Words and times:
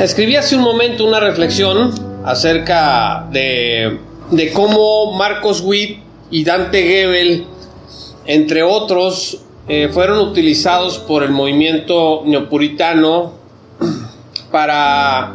Escribí 0.00 0.36
hace 0.36 0.54
un 0.54 0.62
momento 0.62 1.04
una 1.04 1.18
reflexión 1.18 1.92
acerca 2.24 3.26
de, 3.32 3.98
cómo 4.54 5.12
Marcos 5.18 5.60
Witt 5.60 5.98
y 6.30 6.44
Dante 6.44 6.84
Gebel, 6.84 7.46
entre 8.24 8.62
otros, 8.62 9.42
eh, 9.66 9.88
fueron 9.92 10.20
utilizados 10.20 10.98
por 10.98 11.24
el 11.24 11.30
movimiento 11.30 12.22
neopuritano 12.24 13.32
para 14.52 15.34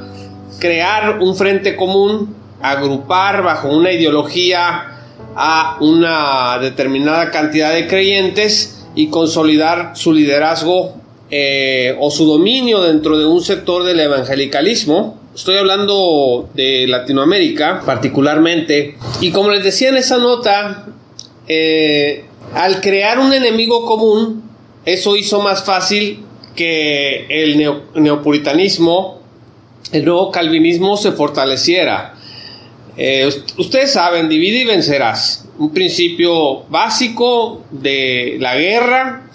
crear 0.59 1.19
un 1.19 1.35
frente 1.35 1.75
común, 1.75 2.33
agrupar 2.61 3.43
bajo 3.43 3.67
una 3.67 3.91
ideología 3.91 4.91
a 5.35 5.77
una 5.81 6.57
determinada 6.59 7.31
cantidad 7.31 7.73
de 7.73 7.85
creyentes 7.85 8.85
y 8.95 9.07
consolidar 9.07 9.91
su 9.95 10.13
liderazgo 10.13 11.02
eh, 11.35 11.95
o 11.99 12.11
su 12.11 12.27
dominio 12.27 12.83
dentro 12.83 13.17
de 13.17 13.25
un 13.25 13.43
sector 13.43 13.83
del 13.83 13.99
evangelicalismo. 13.99 15.19
Estoy 15.33 15.57
hablando 15.57 16.47
de 16.53 16.85
Latinoamérica 16.87 17.81
particularmente. 17.83 18.97
Y 19.19 19.31
como 19.31 19.49
les 19.49 19.63
decía 19.63 19.89
en 19.89 19.97
esa 19.97 20.19
nota, 20.19 20.85
eh, 21.47 22.25
al 22.53 22.81
crear 22.81 23.17
un 23.17 23.33
enemigo 23.33 23.83
común, 23.87 24.43
eso 24.85 25.15
hizo 25.15 25.41
más 25.41 25.63
fácil 25.63 26.23
que 26.55 27.25
el 27.27 27.57
neopuritanismo, 27.95 29.19
el 29.91 30.05
nuevo 30.05 30.29
calvinismo 30.29 30.97
se 30.97 31.13
fortaleciera. 31.13 32.13
Eh, 32.95 33.27
ustedes 33.57 33.91
saben, 33.91 34.29
divide 34.29 34.59
y 34.59 34.65
vencerás. 34.65 35.47
Un 35.57 35.73
principio 35.73 36.65
básico 36.69 37.63
de 37.71 38.37
la 38.39 38.55
guerra. 38.55 39.31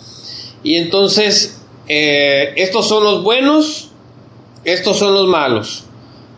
Y 0.62 0.76
entonces 0.76 1.57
eh, 1.88 2.52
estos 2.56 2.86
son 2.86 3.04
los 3.04 3.22
buenos, 3.22 3.90
estos 4.64 4.98
son 4.98 5.14
los 5.14 5.26
malos. 5.26 5.84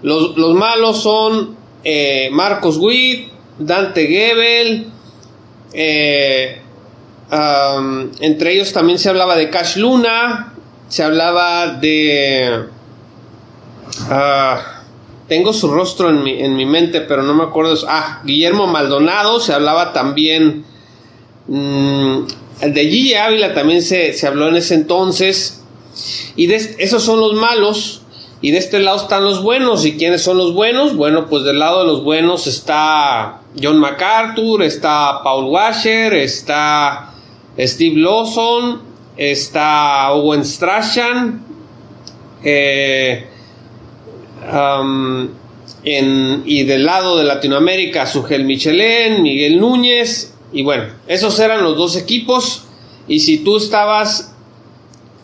Los, 0.03 0.37
malos 0.55 1.03
son 1.03 1.57
eh, 1.85 2.29
Marcos 2.33 2.79
Witt, 2.79 3.31
Dante 3.59 4.07
Gebel, 4.07 4.87
eh, 5.73 6.63
entre 8.21 8.53
ellos 8.53 8.73
también 8.73 8.99
se 8.99 9.09
hablaba 9.09 9.37
de 9.37 9.51
Cash 9.51 9.77
Luna, 9.77 10.55
se 10.89 11.03
hablaba 11.03 11.75
de... 11.75 12.67
Ah, 14.09 14.83
tengo 15.29 15.53
su 15.53 15.69
rostro 15.69 16.11
en 16.11 16.25
mi, 16.25 16.43
en 16.43 16.57
mi, 16.57 16.67
mente, 16.67 17.01
pero 17.03 17.23
no 17.23 17.35
me 17.35 17.45
acuerdo. 17.45 17.77
Ah, 17.87 18.21
Guillermo 18.25 18.67
Maldonado, 18.67 19.39
se 19.39 19.53
hablaba 19.53 19.93
también 19.93 20.65
mm, 21.47 22.23
de 22.61 22.83
Gigi 22.83 23.15
Ávila 23.15 23.55
también 23.55 23.83
se, 23.83 24.15
habló 24.27 24.49
en 24.49 24.57
ese 24.57 24.75
entonces. 24.75 25.63
Y 26.37 26.47
de, 26.47 26.57
esos 26.79 27.03
son 27.03 27.21
los 27.21 27.35
malos. 27.35 28.03
Y 28.43 28.53
de 28.53 28.59
este 28.59 28.79
lado 28.79 28.99
están 28.99 29.25
los 29.25 29.43
buenos. 29.43 29.85
¿Y 29.85 29.97
quiénes 29.97 30.23
son 30.23 30.39
los 30.39 30.55
buenos? 30.55 30.97
Bueno, 30.97 31.27
pues 31.29 31.45
del 31.45 31.59
lado 31.59 31.81
de 31.81 31.87
los 31.87 32.05
buenos 32.05 32.47
está 32.47 33.41
John 33.61 33.79
MacArthur, 33.79 34.63
está 34.63 35.23
Paul 35.23 35.47
Washer, 35.47 36.15
está 36.15 37.13
Steve 37.59 37.97
Lawson, 37.97 38.83
está 39.17 40.13
Owen 40.13 40.45
Strachan. 40.45 41.45
Eh, 42.43 43.27
um, 44.53 45.29
y 45.83 46.65
del 46.65 46.85
lado 46.85 47.19
de 47.19 47.25
Latinoamérica, 47.25 48.07
Sugel 48.07 48.45
Michelén, 48.45 49.23
Miguel 49.23 49.59
Núñez, 49.59 50.35
y 50.53 50.63
bueno, 50.63 50.85
esos 51.07 51.39
eran 51.39 51.63
los 51.63 51.77
dos 51.77 51.97
equipos. 51.97 52.65
Y 53.07 53.21
si 53.21 53.39
tú 53.39 53.57
estabas, 53.57 54.35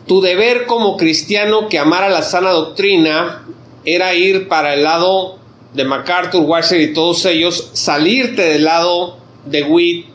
tu 0.07 0.21
deber 0.21 0.67
como 0.67 0.97
cristiano 0.97 1.69
que 1.69 1.79
amara 1.79 2.09
la 2.09 2.23
sana 2.23 2.51
doctrina 2.51 3.45
era 3.85 4.15
ir 4.15 4.49
para 4.49 4.75
el 4.75 4.83
lado 4.83 5.39
de 5.75 5.85
MacArthur, 5.85 6.43
Washer 6.43 6.81
y 6.81 6.95
todos 6.95 7.25
ellos, 7.27 7.71
salirte 7.73 8.43
del 8.43 8.65
lado 8.65 9.19
de 9.45 9.63
Witt 9.65 10.07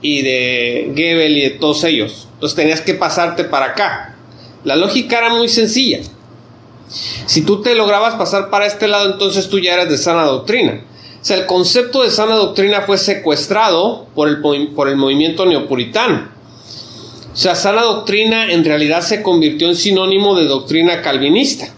y 0.00 0.22
de 0.22 0.92
Gebel 0.94 1.36
y 1.36 1.42
de 1.42 1.50
todos 1.50 1.84
ellos. 1.84 2.28
Entonces 2.34 2.56
tenías 2.56 2.80
que 2.80 2.94
pasarte 2.94 3.44
para 3.44 3.66
acá. 3.66 4.16
La 4.64 4.76
lógica 4.76 5.18
era 5.18 5.30
muy 5.30 5.48
sencilla. 5.48 6.00
Si 6.88 7.42
tú 7.42 7.62
te 7.62 7.74
lograbas 7.74 8.14
pasar 8.14 8.50
para 8.50 8.66
este 8.66 8.88
lado, 8.88 9.12
entonces 9.12 9.48
tú 9.48 9.58
ya 9.58 9.74
eras 9.74 9.88
de 9.88 9.98
sana 9.98 10.24
doctrina. 10.24 10.82
O 11.24 11.26
sea, 11.26 11.38
el 11.38 11.46
concepto 11.46 12.02
de 12.02 12.10
sana 12.10 12.34
doctrina 12.34 12.82
fue 12.82 12.98
secuestrado 12.98 14.08
por 14.14 14.28
el, 14.28 14.42
por 14.74 14.88
el 14.90 14.96
movimiento 14.96 15.46
neopuritano. 15.46 16.28
O 17.32 17.34
sea, 17.34 17.54
sana 17.54 17.80
doctrina 17.80 18.52
en 18.52 18.62
realidad 18.62 19.00
se 19.00 19.22
convirtió 19.22 19.70
en 19.70 19.74
sinónimo 19.74 20.34
de 20.34 20.44
doctrina 20.44 21.00
calvinista. 21.00 21.72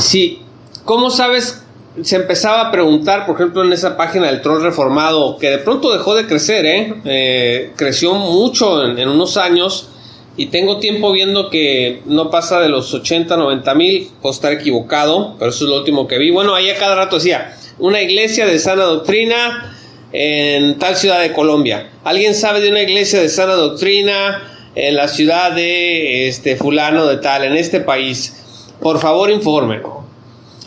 Sí, 0.00 0.40
¿cómo 0.84 1.10
sabes? 1.10 1.62
Se 2.02 2.16
empezaba 2.16 2.62
a 2.62 2.70
preguntar, 2.72 3.24
por 3.24 3.36
ejemplo, 3.36 3.62
en 3.62 3.72
esa 3.72 3.96
página 3.96 4.26
del 4.26 4.42
troll 4.42 4.64
reformado, 4.64 5.38
que 5.38 5.50
de 5.50 5.58
pronto 5.58 5.92
dejó 5.92 6.16
de 6.16 6.26
crecer, 6.26 6.66
¿eh? 6.66 6.94
eh 7.04 7.72
creció 7.76 8.14
mucho 8.14 8.84
en, 8.84 8.98
en, 8.98 9.08
unos 9.08 9.36
años 9.36 9.90
y 10.36 10.46
tengo 10.46 10.80
tiempo 10.80 11.12
viendo 11.12 11.50
que 11.50 12.02
no 12.06 12.30
pasa 12.30 12.58
de 12.58 12.68
los 12.68 12.92
80, 12.92 13.36
90 13.36 13.74
mil, 13.76 14.10
puedo 14.20 14.32
estar 14.32 14.52
equivocado, 14.52 15.36
pero 15.38 15.52
eso 15.52 15.66
es 15.66 15.70
lo 15.70 15.76
último 15.76 16.08
que 16.08 16.18
vi. 16.18 16.32
Bueno, 16.32 16.52
ahí 16.52 16.68
a 16.68 16.76
cada 16.76 16.96
rato 16.96 17.16
decía, 17.16 17.56
una 17.78 18.00
iglesia 18.00 18.46
de 18.46 18.58
sana 18.58 18.84
doctrina 18.84 19.74
en 20.12 20.78
tal 20.78 20.96
ciudad 20.96 21.20
de 21.20 21.32
Colombia. 21.32 21.90
¿Alguien 22.04 22.34
sabe 22.34 22.60
de 22.60 22.70
una 22.70 22.82
iglesia 22.82 23.20
de 23.20 23.28
sana 23.28 23.54
doctrina 23.54 24.42
en 24.74 24.96
la 24.96 25.08
ciudad 25.08 25.52
de 25.52 26.28
este 26.28 26.56
fulano 26.56 27.06
de 27.06 27.18
tal, 27.18 27.44
en 27.44 27.56
este 27.56 27.80
país? 27.80 28.74
Por 28.80 28.98
favor, 28.98 29.30
informe. 29.30 29.80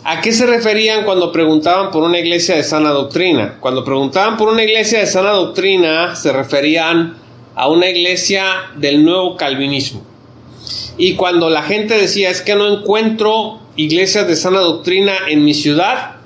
¿A 0.04 0.20
qué 0.20 0.32
se 0.32 0.46
referían 0.46 1.04
cuando 1.04 1.32
preguntaban 1.32 1.90
por 1.90 2.02
una 2.02 2.18
iglesia 2.18 2.56
de 2.56 2.62
sana 2.62 2.90
doctrina? 2.90 3.58
Cuando 3.60 3.84
preguntaban 3.84 4.36
por 4.36 4.48
una 4.48 4.62
iglesia 4.62 5.00
de 5.00 5.06
sana 5.06 5.30
doctrina, 5.30 6.14
se 6.16 6.32
referían 6.32 7.16
a 7.54 7.68
una 7.68 7.88
iglesia 7.88 8.44
del 8.76 9.04
nuevo 9.04 9.36
calvinismo. 9.36 10.02
Y 10.96 11.16
cuando 11.16 11.50
la 11.50 11.62
gente 11.62 11.94
decía 11.94 12.30
es 12.30 12.40
que 12.40 12.54
no 12.54 12.68
encuentro 12.68 13.58
iglesias 13.76 14.26
de 14.26 14.36
sana 14.36 14.60
doctrina 14.60 15.12
en 15.28 15.44
mi 15.44 15.54
ciudad, 15.54 16.19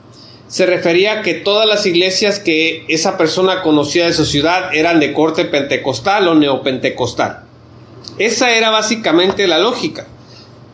se 0.54 0.66
refería 0.66 1.14
a 1.14 1.22
que 1.22 1.34
todas 1.34 1.66
las 1.66 1.84
iglesias 1.84 2.38
que 2.38 2.84
esa 2.86 3.18
persona 3.18 3.60
conocía 3.60 4.06
de 4.06 4.12
su 4.12 4.24
ciudad 4.24 4.72
eran 4.72 5.00
de 5.00 5.12
corte 5.12 5.46
pentecostal 5.46 6.28
o 6.28 6.36
neopentecostal. 6.36 7.42
Esa 8.18 8.52
era 8.52 8.70
básicamente 8.70 9.48
la 9.48 9.58
lógica. 9.58 10.06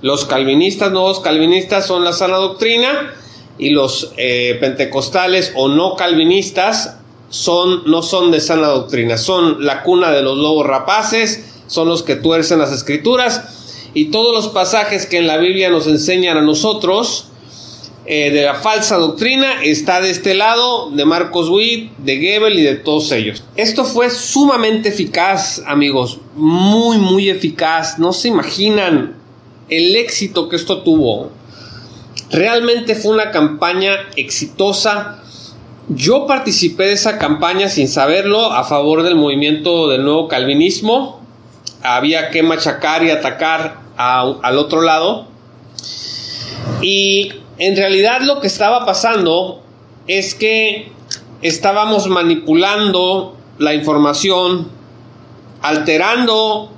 Los 0.03 0.27
calvinistas, 0.27 0.93
nuevos 0.93 1.21
calvinistas 1.21 1.87
son 1.87 2.05
la 2.05 2.13
sana 2.13 2.37
doctrina 2.37 3.15
y 3.57 3.71
los 3.71 4.13
eh, 4.19 4.59
pentecostales 4.61 5.55
o 5.57 5.69
no 5.69 5.97
calvinistas 5.97 6.99
son, 7.31 7.85
no 7.87 8.03
son 8.03 8.31
de 8.31 8.41
sana 8.41 8.67
doctrina, 8.67 9.17
son 9.17 9.65
la 9.65 9.83
cuna 9.83 10.11
de 10.11 10.21
los 10.21 10.37
lobos 10.37 10.67
rapaces, 10.67 11.63
son 11.69 11.89
los 11.89 12.03
que 12.03 12.17
tuercen 12.17 12.59
las 12.59 12.71
escrituras 12.71 13.89
y 13.95 14.11
todos 14.11 14.35
los 14.35 14.53
pasajes 14.53 15.07
que 15.07 15.17
en 15.17 15.27
la 15.27 15.39
Biblia 15.39 15.71
nos 15.71 15.87
enseñan 15.87 16.37
a 16.37 16.43
nosotros 16.43 17.31
eh, 18.13 18.33
de 18.33 18.45
la 18.45 18.57
falsa 18.57 18.97
doctrina 18.97 19.63
está 19.63 20.01
de 20.01 20.11
este 20.11 20.35
lado, 20.35 20.91
de 20.91 21.05
Marcos 21.05 21.49
Witt, 21.49 21.93
de 21.99 22.17
Gebel 22.17 22.59
y 22.59 22.63
de 22.63 22.75
todos 22.75 23.13
ellos. 23.13 23.45
Esto 23.55 23.85
fue 23.85 24.11
sumamente 24.11 24.89
eficaz, 24.89 25.63
amigos, 25.65 26.19
muy, 26.35 26.99
muy 26.99 27.31
eficaz. 27.31 28.01
No 28.01 28.13
se 28.13 28.27
imaginan 28.27 29.15
el 29.69 29.95
éxito 29.95 30.49
que 30.49 30.57
esto 30.57 30.83
tuvo. 30.83 31.31
Realmente 32.33 32.97
fue 32.97 33.13
una 33.13 33.31
campaña 33.31 33.93
exitosa. 34.17 35.23
Yo 35.89 36.27
participé 36.27 36.87
de 36.87 36.95
esa 36.95 37.17
campaña 37.17 37.69
sin 37.69 37.87
saberlo 37.87 38.51
a 38.51 38.65
favor 38.65 39.05
del 39.05 39.15
movimiento 39.15 39.87
del 39.87 40.03
nuevo 40.03 40.27
calvinismo. 40.27 41.21
Había 41.81 42.31
que 42.31 42.43
machacar 42.43 43.05
y 43.05 43.11
atacar 43.11 43.83
al 43.97 44.59
otro 44.59 44.83
lado. 44.83 45.29
Y 46.83 47.35
en 47.61 47.77
realidad 47.77 48.23
lo 48.23 48.41
que 48.41 48.47
estaba 48.47 48.87
pasando 48.87 49.63
es 50.07 50.35
que 50.35 50.91
estábamos 51.43 52.09
manipulando 52.09 53.37
la 53.59 53.75
información, 53.75 54.69
alterando 55.61 56.73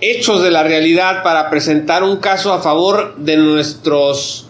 hechos 0.00 0.40
de 0.44 0.52
la 0.52 0.62
realidad 0.62 1.24
para 1.24 1.50
presentar 1.50 2.04
un 2.04 2.18
caso 2.18 2.52
a 2.52 2.60
favor 2.60 3.16
de 3.16 3.38
nuestros 3.38 4.46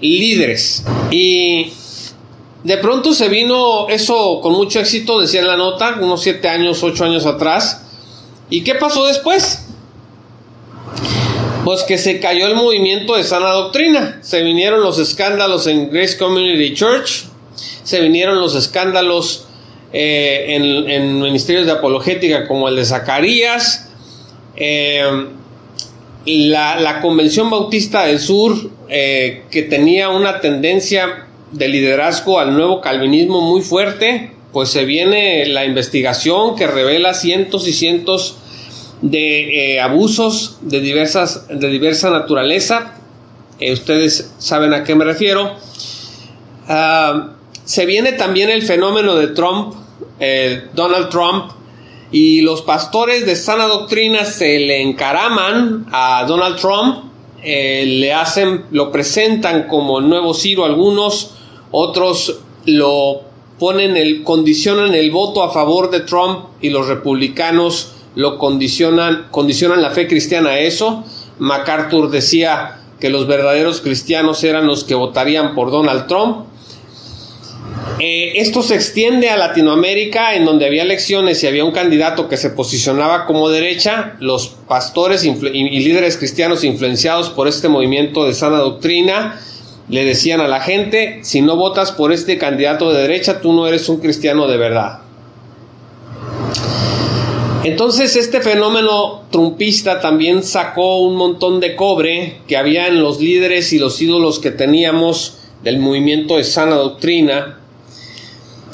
líderes. 0.00 0.84
Y 1.12 1.72
de 2.64 2.76
pronto 2.78 3.14
se 3.14 3.28
vino 3.28 3.88
eso 3.88 4.40
con 4.40 4.54
mucho 4.54 4.80
éxito, 4.80 5.20
decía 5.20 5.42
en 5.42 5.46
la 5.46 5.56
nota, 5.56 5.96
unos 6.00 6.22
siete 6.22 6.48
años, 6.48 6.82
ocho 6.82 7.04
años 7.04 7.24
atrás. 7.24 7.84
¿Y 8.50 8.64
qué 8.64 8.74
pasó 8.74 9.06
después? 9.06 9.64
Pues 11.68 11.82
que 11.82 11.98
se 11.98 12.18
cayó 12.18 12.46
el 12.46 12.54
movimiento 12.54 13.14
de 13.14 13.24
sana 13.24 13.50
doctrina. 13.50 14.20
Se 14.22 14.42
vinieron 14.42 14.80
los 14.80 14.98
escándalos 14.98 15.66
en 15.66 15.90
Grace 15.90 16.16
Community 16.16 16.72
Church, 16.72 17.26
se 17.82 18.00
vinieron 18.00 18.40
los 18.40 18.54
escándalos 18.54 19.46
eh, 19.92 20.46
en, 20.88 21.20
ministerios 21.20 21.66
de 21.66 21.72
apologética 21.72 22.48
como 22.48 22.70
el 22.70 22.76
de 22.76 22.86
Zacarías. 22.86 23.90
Eh, 24.56 25.26
la, 26.24 27.00
Convención 27.02 27.50
Bautista 27.50 28.06
del 28.06 28.18
Sur, 28.18 28.70
eh, 28.88 29.42
que 29.50 29.60
tenía 29.60 30.08
una 30.08 30.40
tendencia 30.40 31.26
de 31.52 31.68
liderazgo 31.68 32.40
al 32.40 32.54
nuevo 32.54 32.80
calvinismo 32.80 33.42
muy 33.42 33.60
fuerte, 33.60 34.32
pues 34.54 34.70
se 34.70 34.86
viene 34.86 35.44
la 35.44 35.66
investigación 35.66 36.56
que 36.56 36.66
revela 36.66 37.12
cientos 37.12 37.68
y 37.68 37.74
cientos 37.74 38.38
de 39.00 39.80
abusos 39.80 40.58
de, 40.60 40.80
diversas, 40.80 41.46
de 41.48 41.68
diversa 41.68 42.10
naturaleza. 42.10 42.94
ustedes 43.60 44.34
saben 44.38 44.74
a 44.74 44.84
qué 44.84 44.94
me 44.94 45.04
refiero. 45.04 45.52
Ah, 46.68 47.30
se 47.64 47.86
viene 47.86 48.12
también 48.12 48.50
el 48.50 48.62
fenómeno 48.62 49.14
de 49.14 49.28
Trump, 49.28 49.74
Donald 50.74 51.10
Trump, 51.10 51.52
y 52.10 52.40
los 52.40 52.62
pastores 52.62 53.26
de 53.26 53.36
sana 53.36 53.66
doctrina 53.66 54.24
se 54.24 54.58
le 54.58 54.82
encaraman 54.82 55.86
a 55.92 56.24
Donald 56.26 56.56
Trump, 56.56 57.04
eh, 57.42 57.84
le 57.86 58.12
hacen, 58.12 58.64
lo 58.70 58.90
presentan 58.90 59.68
como 59.68 59.98
el 59.98 60.08
nuevo 60.08 60.32
Ciro 60.32 60.64
algunos, 60.64 61.34
otros 61.70 62.40
lo 62.64 63.22
ponen 63.58 63.96
el, 63.96 64.22
condicionan 64.22 64.94
el 64.94 65.10
voto 65.10 65.42
a 65.42 65.52
favor 65.52 65.90
de 65.90 66.00
Trump 66.00 66.46
y 66.62 66.70
los 66.70 66.88
republicanos 66.88 67.92
lo 68.18 68.36
condicionan, 68.36 69.28
condicionan 69.30 69.80
la 69.80 69.90
fe 69.90 70.08
cristiana 70.08 70.50
a 70.50 70.58
eso. 70.58 71.04
MacArthur 71.38 72.10
decía 72.10 72.80
que 72.98 73.10
los 73.10 73.28
verdaderos 73.28 73.80
cristianos 73.80 74.42
eran 74.42 74.66
los 74.66 74.82
que 74.82 74.96
votarían 74.96 75.54
por 75.54 75.70
Donald 75.70 76.08
Trump. 76.08 76.46
Eh, 78.00 78.32
esto 78.34 78.64
se 78.64 78.74
extiende 78.74 79.30
a 79.30 79.36
Latinoamérica, 79.36 80.34
en 80.34 80.46
donde 80.46 80.66
había 80.66 80.82
elecciones 80.82 81.44
y 81.44 81.46
había 81.46 81.64
un 81.64 81.70
candidato 81.70 82.28
que 82.28 82.36
se 82.36 82.50
posicionaba 82.50 83.24
como 83.24 83.50
derecha. 83.50 84.16
Los 84.18 84.48
pastores 84.66 85.24
y 85.24 85.80
líderes 85.80 86.16
cristianos 86.16 86.64
influenciados 86.64 87.30
por 87.30 87.46
este 87.46 87.68
movimiento 87.68 88.24
de 88.26 88.34
sana 88.34 88.58
doctrina 88.58 89.40
le 89.88 90.04
decían 90.04 90.40
a 90.40 90.48
la 90.48 90.60
gente, 90.60 91.20
si 91.22 91.40
no 91.40 91.54
votas 91.54 91.92
por 91.92 92.12
este 92.12 92.36
candidato 92.36 92.92
de 92.92 93.00
derecha, 93.02 93.40
tú 93.40 93.52
no 93.52 93.68
eres 93.68 93.88
un 93.88 94.00
cristiano 94.00 94.48
de 94.48 94.56
verdad. 94.56 95.07
Entonces 97.68 98.16
este 98.16 98.40
fenómeno 98.40 99.24
trumpista 99.30 100.00
también 100.00 100.42
sacó 100.42 101.00
un 101.00 101.16
montón 101.16 101.60
de 101.60 101.76
cobre 101.76 102.38
que 102.48 102.56
había 102.56 102.86
en 102.86 103.02
los 103.02 103.20
líderes 103.20 103.74
y 103.74 103.78
los 103.78 104.00
ídolos 104.00 104.38
que 104.38 104.50
teníamos 104.50 105.36
del 105.62 105.78
movimiento 105.78 106.38
de 106.38 106.44
sana 106.44 106.76
doctrina 106.76 107.58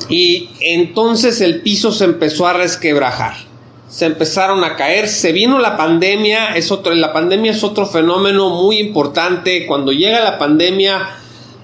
y 0.09 0.51
entonces 0.61 1.41
el 1.41 1.61
piso 1.61 1.91
se 1.91 2.05
empezó 2.05 2.47
a 2.47 2.53
resquebrajar. 2.53 3.35
Se 3.89 4.07
empezaron 4.07 4.63
a 4.63 4.77
caer, 4.77 5.09
se 5.09 5.33
vino 5.33 5.59
la 5.59 5.77
pandemia, 5.77 6.55
es 6.55 6.71
otro, 6.71 6.95
la 6.95 7.13
pandemia 7.13 7.51
es 7.51 7.65
otro 7.65 7.87
fenómeno 7.87 8.51
muy 8.51 8.79
importante. 8.79 9.67
Cuando 9.67 9.91
llega 9.91 10.21
la 10.21 10.39
pandemia 10.39 11.17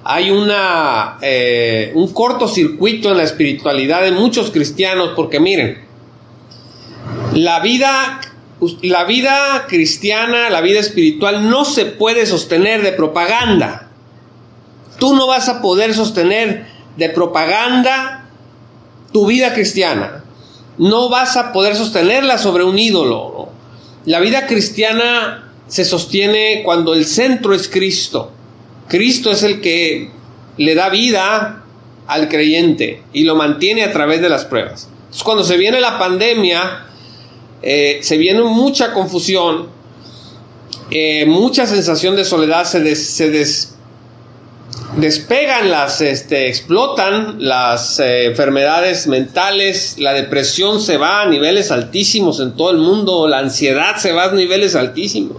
hay 0.03 0.33
una, 0.33 1.19
eh, 1.23 1.93
un 1.95 2.13
cortocircuito 2.13 3.13
en 3.13 3.19
la 3.19 3.23
espiritualidad 3.23 4.03
de 4.03 4.11
muchos 4.11 4.51
cristianos, 4.51 5.11
porque 5.15 5.39
miren, 5.39 5.90
la 7.33 7.61
vida, 7.61 8.21
la 8.83 9.05
vida 9.05 9.67
cristiana, 9.69 10.51
la 10.51 10.61
vida 10.61 10.81
espiritual 10.81 11.49
no 11.49 11.65
se 11.65 11.87
puede 11.87 12.27
sostener 12.27 12.83
de 12.83 12.93
propaganda. 12.93 13.89
Tú 14.99 15.15
no 15.15 15.27
vas 15.27 15.49
a 15.49 15.63
poder 15.63 15.95
sostener 15.95 16.67
de 16.97 17.09
propaganda 17.09 18.27
tu 19.13 19.27
vida 19.27 19.55
cristiana. 19.55 20.25
No 20.79 21.09
vas 21.09 21.37
a 21.37 21.53
poder 21.53 21.77
sostenerla 21.77 22.39
sobre 22.39 22.65
un 22.65 22.79
ídolo. 22.79 23.49
La 24.07 24.21
vida 24.21 24.47
cristiana 24.47 25.51
se 25.69 25.85
sostiene 25.85 26.63
cuando 26.65 26.95
el 26.95 27.05
centro 27.05 27.55
es 27.55 27.69
Cristo. 27.69 28.33
Cristo 28.89 29.31
es 29.31 29.43
el 29.43 29.61
que 29.61 30.11
le 30.57 30.75
da 30.75 30.89
vida 30.89 31.63
al 32.07 32.29
creyente 32.29 33.03
y 33.13 33.25
lo 33.25 33.37
mantiene 33.37 33.85
a 33.85 33.93
través 33.93 34.21
de 34.21 34.29
las 34.29 34.45
pruebas. 34.45 34.89
Entonces, 35.03 35.23
cuando 35.23 35.45
se 35.45 35.57
viene 35.57 35.81
la 35.81 35.99
pandemia, 35.99 36.87
eh, 37.63 38.01
se 38.03 38.17
viene 38.17 38.43
mucha 38.43 38.93
confusión, 38.93 39.69
eh, 40.91 41.27
mucha 41.27 41.67
sensación 41.67 42.17
de 42.17 42.25
soledad, 42.25 42.65
se, 42.65 42.81
des, 42.81 43.75
despegan 44.97 45.71
las, 45.71 46.01
este, 46.01 46.49
explotan 46.49 47.37
las 47.39 48.01
eh, 48.01 48.27
enfermedades 48.27 49.07
mentales, 49.07 49.97
la 49.99 50.15
depresión 50.15 50.81
se 50.81 50.97
va 50.97 51.23
a 51.23 51.27
niveles 51.27 51.71
altísimos 51.71 52.41
en 52.41 52.57
todo 52.57 52.71
el 52.71 52.79
mundo, 52.79 53.29
la 53.29 53.39
ansiedad 53.39 53.97
se 53.99 54.13
va 54.13 54.25
a 54.25 54.33
niveles 54.33 54.75
altísimos. 54.75 55.37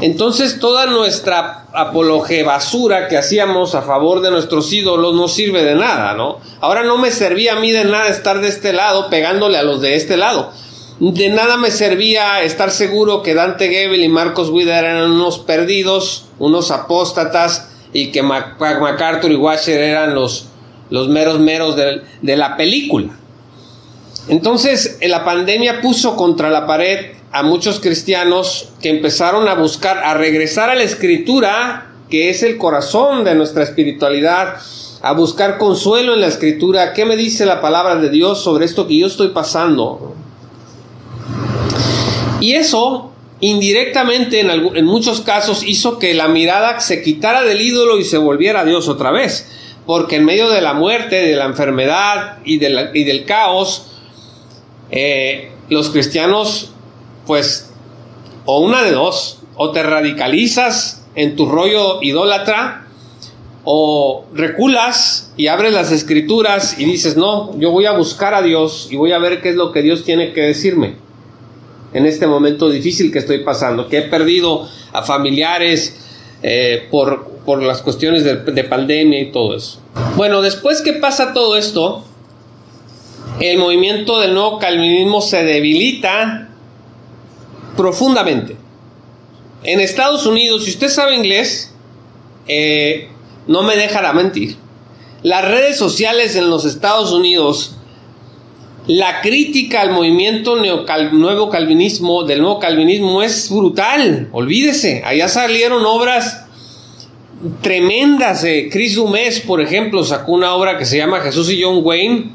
Entonces 0.00 0.60
toda 0.60 0.86
nuestra 0.86 1.66
apologe 1.72 2.44
basura 2.44 3.08
que 3.08 3.16
hacíamos 3.16 3.74
a 3.74 3.82
favor 3.82 4.20
de 4.20 4.30
nuestros 4.30 4.72
ídolos 4.72 5.14
no 5.14 5.26
sirve 5.26 5.64
de 5.64 5.74
nada, 5.74 6.14
¿no? 6.14 6.38
Ahora 6.60 6.84
no 6.84 6.98
me 6.98 7.10
servía 7.10 7.54
a 7.54 7.60
mí 7.60 7.72
de 7.72 7.84
nada 7.84 8.08
estar 8.08 8.40
de 8.40 8.48
este 8.48 8.72
lado 8.72 9.10
pegándole 9.10 9.58
a 9.58 9.64
los 9.64 9.80
de 9.80 9.96
este 9.96 10.16
lado. 10.16 10.52
De 11.00 11.28
nada 11.28 11.56
me 11.56 11.70
servía 11.70 12.42
estar 12.42 12.72
seguro 12.72 13.22
que 13.22 13.34
Dante 13.34 13.68
Gebel 13.68 14.02
y 14.02 14.08
Marcos 14.08 14.50
Wider 14.50 14.84
eran 14.84 15.12
unos 15.12 15.38
perdidos, 15.38 16.26
unos 16.40 16.72
apóstatas, 16.72 17.70
y 17.92 18.10
que 18.10 18.22
MacArthur 18.22 19.30
y 19.30 19.36
Washer 19.36 19.80
eran 19.80 20.14
los, 20.14 20.48
los 20.90 21.08
meros 21.08 21.38
meros 21.38 21.76
de, 21.76 22.02
de 22.20 22.36
la 22.36 22.56
película. 22.56 23.16
Entonces, 24.26 24.98
la 25.00 25.24
pandemia 25.24 25.80
puso 25.80 26.16
contra 26.16 26.50
la 26.50 26.66
pared 26.66 27.12
a 27.30 27.44
muchos 27.44 27.78
cristianos 27.78 28.70
que 28.82 28.90
empezaron 28.90 29.46
a 29.48 29.54
buscar, 29.54 29.98
a 29.98 30.14
regresar 30.14 30.68
a 30.68 30.74
la 30.74 30.82
escritura, 30.82 31.92
que 32.10 32.28
es 32.28 32.42
el 32.42 32.58
corazón 32.58 33.24
de 33.24 33.36
nuestra 33.36 33.62
espiritualidad, 33.62 34.56
a 35.00 35.12
buscar 35.12 35.58
consuelo 35.58 36.14
en 36.14 36.22
la 36.22 36.26
escritura. 36.26 36.92
¿Qué 36.92 37.04
me 37.04 37.16
dice 37.16 37.46
la 37.46 37.60
palabra 37.60 37.94
de 37.96 38.10
Dios 38.10 38.42
sobre 38.42 38.64
esto 38.64 38.88
que 38.88 38.98
yo 38.98 39.06
estoy 39.06 39.28
pasando? 39.28 40.16
Y 42.40 42.54
eso 42.54 43.12
indirectamente 43.40 44.40
en, 44.40 44.84
muchos 44.84 45.20
casos 45.20 45.62
hizo 45.64 45.98
que 45.98 46.14
la 46.14 46.28
mirada 46.28 46.80
se 46.80 47.02
quitara 47.02 47.42
del 47.42 47.60
ídolo 47.60 47.98
y 47.98 48.04
se 48.04 48.18
volviera 48.18 48.60
a 48.60 48.64
Dios 48.64 48.88
otra 48.88 49.10
vez. 49.10 49.48
Porque 49.86 50.16
en 50.16 50.24
medio 50.24 50.50
de 50.50 50.60
la 50.60 50.74
muerte, 50.74 51.16
de 51.16 51.36
la 51.36 51.46
enfermedad 51.46 52.38
y, 52.44 52.58
del 52.58 53.24
caos, 53.24 53.86
eh, 54.90 55.52
los 55.68 55.90
cristianos, 55.90 56.72
pues, 57.26 57.70
o 58.44 58.60
una 58.60 58.82
de 58.82 58.92
dos, 58.92 59.38
o 59.54 59.70
te 59.70 59.82
radicalizas 59.82 61.06
en 61.14 61.36
tu 61.36 61.46
rollo 61.46 62.02
idólatra, 62.02 62.86
o 63.64 64.24
reculas 64.32 65.32
y 65.36 65.48
abres 65.48 65.72
las 65.72 65.90
escrituras 65.90 66.78
y 66.78 66.84
dices, 66.84 67.16
no, 67.16 67.58
yo 67.58 67.70
voy 67.70 67.86
a 67.86 67.92
buscar 67.92 68.32
a 68.32 68.40
Dios 68.40 68.88
y 68.90 68.96
voy 68.96 69.12
a 69.12 69.18
ver 69.18 69.42
qué 69.42 69.50
es 69.50 69.56
lo 69.56 69.72
que 69.72 69.82
Dios 69.82 70.04
tiene 70.04 70.32
que 70.32 70.40
decirme 70.40 71.07
en 71.92 72.06
este 72.06 72.26
momento 72.26 72.68
difícil 72.68 73.12
que 73.12 73.18
estoy 73.18 73.44
pasando, 73.44 73.88
que 73.88 73.98
he 73.98 74.02
perdido 74.02 74.68
a 74.92 75.02
familiares 75.02 75.98
eh, 76.42 76.86
por, 76.90 77.26
por, 77.44 77.62
las 77.62 77.82
cuestiones 77.82 78.24
de, 78.24 78.36
de 78.36 78.64
pandemia 78.64 79.20
y 79.20 79.32
todo 79.32 79.56
eso. 79.56 79.80
Bueno, 80.16 80.42
después 80.42 80.82
que 80.82 80.94
pasa 80.94 81.32
todo 81.32 81.56
esto, 81.56 82.04
el 83.40 83.58
movimiento 83.58 84.20
del 84.20 84.34
nuevo 84.34 84.58
calvinismo 84.58 85.20
se 85.20 85.44
debilita 85.44 86.48
profundamente. 87.76 88.56
En 89.62 89.80
Estados 89.80 90.26
Unidos, 90.26 90.64
si 90.64 90.70
usted 90.70 90.88
sabe 90.88 91.16
inglés, 91.16 91.72
eh, 92.46 93.08
no 93.46 93.62
me 93.62 93.76
dejará 93.76 94.12
mentir. 94.12 94.56
Las 95.22 95.44
redes 95.44 95.76
sociales 95.76 96.36
en 96.36 96.50
los 96.50 96.64
Estados 96.64 97.12
Unidos 97.12 97.76
la 98.88 99.20
crítica 99.20 99.82
al 99.82 99.92
movimiento 99.92 100.56
nuevo 100.56 101.50
calvinismo, 101.50 102.24
del 102.24 102.40
nuevo 102.40 102.58
calvinismo 102.58 103.22
es 103.22 103.50
brutal. 103.50 104.28
Olvídese, 104.32 105.02
allá 105.04 105.28
salieron 105.28 105.84
obras 105.84 106.46
tremendas. 107.60 108.46
Chris 108.70 108.94
Dumes, 108.94 109.40
por 109.40 109.60
ejemplo, 109.60 110.02
sacó 110.04 110.32
una 110.32 110.54
obra 110.54 110.78
que 110.78 110.86
se 110.86 110.96
llama 110.96 111.20
Jesús 111.20 111.50
y 111.50 111.62
John 111.62 111.80
Wayne, 111.84 112.30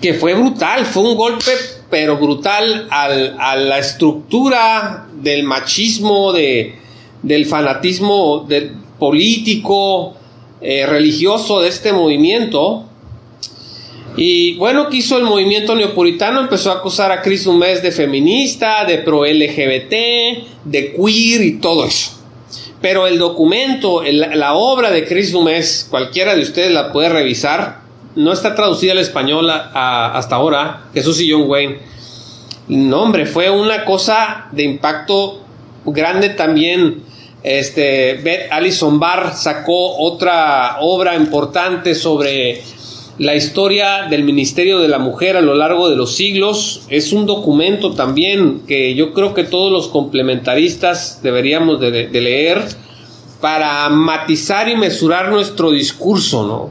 que 0.00 0.14
fue 0.14 0.34
brutal, 0.34 0.84
fue 0.84 1.04
un 1.04 1.16
golpe 1.16 1.52
pero 1.88 2.16
brutal 2.16 2.88
a 2.90 3.56
la 3.56 3.78
estructura 3.78 5.06
del 5.14 5.44
machismo, 5.44 6.32
de, 6.32 6.74
del 7.22 7.46
fanatismo 7.46 8.48
político, 8.98 10.14
eh, 10.60 10.84
religioso 10.86 11.60
de 11.60 11.68
este 11.68 11.92
movimiento. 11.92 12.84
Y 14.16 14.54
bueno, 14.54 14.88
que 14.88 14.96
hizo 14.96 15.18
el 15.18 15.24
movimiento 15.24 15.74
neopuritano, 15.74 16.40
empezó 16.40 16.70
a 16.70 16.76
acusar 16.76 17.12
a 17.12 17.20
Chris 17.20 17.46
Humés 17.46 17.82
de 17.82 17.92
feminista, 17.92 18.84
de 18.86 18.98
pro 18.98 19.26
LGBT, 19.26 19.92
de 20.64 20.94
queer 20.96 21.42
y 21.42 21.58
todo 21.60 21.84
eso. 21.84 22.12
Pero 22.80 23.06
el 23.06 23.18
documento, 23.18 24.02
la 24.02 24.54
obra 24.54 24.90
de 24.90 25.04
Chris 25.06 25.32
Dumés, 25.32 25.86
cualquiera 25.90 26.34
de 26.34 26.42
ustedes 26.42 26.72
la 26.72 26.92
puede 26.92 27.10
revisar. 27.10 27.80
No 28.14 28.32
está 28.32 28.54
traducida 28.54 28.92
al 28.92 28.98
español 28.98 29.50
hasta 29.50 30.36
ahora. 30.36 30.84
Jesús 30.94 31.20
y 31.20 31.30
John 31.30 31.44
Wayne. 31.46 31.78
No, 32.68 33.02
hombre, 33.02 33.26
fue 33.26 33.50
una 33.50 33.84
cosa 33.84 34.46
de 34.52 34.62
impacto 34.62 35.42
grande 35.84 36.30
también. 36.30 37.02
Este, 37.42 38.14
Beth 38.14 38.50
Barr 38.92 39.34
sacó 39.34 39.98
otra 39.98 40.78
obra 40.80 41.14
importante 41.14 41.94
sobre 41.94 42.62
la 43.18 43.34
historia 43.34 44.06
del 44.10 44.24
Ministerio 44.24 44.78
de 44.78 44.88
la 44.88 44.98
Mujer 44.98 45.36
a 45.36 45.40
lo 45.40 45.54
largo 45.54 45.88
de 45.88 45.96
los 45.96 46.14
siglos 46.16 46.82
es 46.90 47.12
un 47.12 47.24
documento 47.24 47.94
también 47.94 48.60
que 48.66 48.94
yo 48.94 49.14
creo 49.14 49.32
que 49.32 49.44
todos 49.44 49.72
los 49.72 49.88
complementaristas 49.88 51.20
deberíamos 51.22 51.80
de, 51.80 52.08
leer 52.12 52.62
para 53.40 53.88
matizar 53.88 54.68
y 54.68 54.76
mesurar 54.76 55.30
nuestro 55.30 55.70
discurso, 55.70 56.46
¿no? 56.46 56.70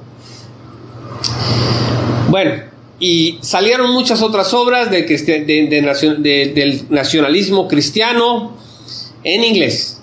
Bueno, 2.30 2.64
y 3.00 3.40
salieron 3.42 3.92
muchas 3.92 4.22
otras 4.22 4.54
obras 4.54 4.92
de, 4.92 5.04
del 5.04 6.86
nacionalismo 6.90 7.68
cristiano 7.68 8.56
en 9.24 9.44
inglés. 9.44 10.02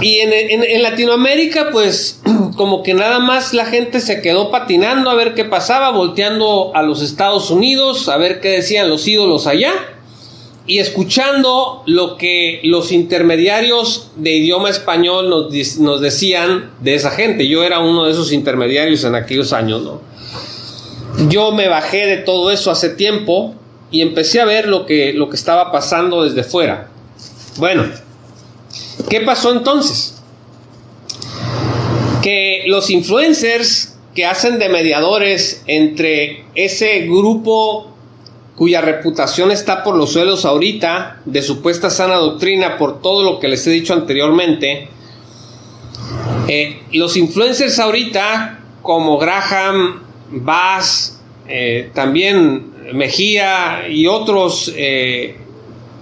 Y 0.00 0.18
en, 0.18 0.82
Latinoamérica, 0.82 1.70
pues 1.70 2.20
como 2.56 2.82
que 2.82 2.94
nada 2.94 3.18
más 3.18 3.54
la 3.54 3.66
gente 3.66 4.00
se 4.00 4.20
quedó 4.20 4.50
patinando 4.50 5.10
a 5.10 5.14
ver 5.14 5.34
qué 5.34 5.44
pasaba, 5.44 5.90
volteando 5.90 6.72
a 6.74 6.82
los 6.82 7.02
Estados 7.02 7.50
Unidos, 7.50 8.08
a 8.08 8.16
ver 8.16 8.40
qué 8.40 8.50
decían 8.50 8.88
los 8.88 9.06
ídolos 9.06 9.46
allá, 9.46 9.72
y 10.66 10.78
escuchando 10.78 11.82
lo 11.86 12.16
que 12.16 12.60
los 12.64 12.90
intermediarios 12.90 14.10
de 14.16 14.32
idioma 14.32 14.70
español 14.70 15.28
nos, 15.28 15.78
nos 15.78 16.00
decían 16.00 16.70
de 16.80 16.94
esa 16.94 17.10
gente. 17.10 17.48
Yo 17.48 17.64
era 17.64 17.80
uno 17.80 18.04
de 18.04 18.12
esos 18.12 18.32
intermediarios 18.32 19.04
en 19.04 19.14
aquellos 19.14 19.52
años, 19.52 19.82
¿no? 19.82 20.00
Yo 21.28 21.52
me 21.52 21.68
bajé 21.68 22.06
de 22.06 22.16
todo 22.16 22.50
eso 22.50 22.70
hace 22.70 22.88
tiempo 22.88 23.54
y 23.90 24.00
empecé 24.00 24.40
a 24.40 24.44
ver 24.44 24.66
lo 24.66 24.86
que, 24.86 25.12
lo 25.12 25.28
que 25.28 25.36
estaba 25.36 25.70
pasando 25.70 26.24
desde 26.24 26.42
fuera. 26.42 26.88
Bueno, 27.56 27.84
¿Qué 29.08 29.20
pasó 29.20 29.52
entonces? 29.52 30.22
Que 32.22 32.64
los 32.66 32.90
influencers 32.90 33.96
que 34.14 34.24
hacen 34.24 34.58
de 34.58 34.68
mediadores 34.68 35.62
entre 35.66 36.44
ese 36.54 37.00
grupo 37.00 37.94
cuya 38.56 38.80
reputación 38.80 39.50
está 39.50 39.82
por 39.82 39.96
los 39.96 40.12
suelos 40.12 40.44
ahorita, 40.44 41.20
de 41.24 41.42
supuesta 41.42 41.90
sana 41.90 42.14
doctrina, 42.16 42.78
por 42.78 43.02
todo 43.02 43.24
lo 43.24 43.40
que 43.40 43.48
les 43.48 43.66
he 43.66 43.70
dicho 43.70 43.92
anteriormente, 43.94 44.88
eh, 46.46 46.82
los 46.92 47.16
influencers 47.16 47.78
ahorita, 47.80 48.60
como 48.80 49.18
Graham, 49.18 50.02
Bass, 50.30 51.20
eh, 51.48 51.90
también 51.94 52.72
Mejía 52.92 53.88
y 53.88 54.06
otros 54.06 54.70
eh, 54.76 55.38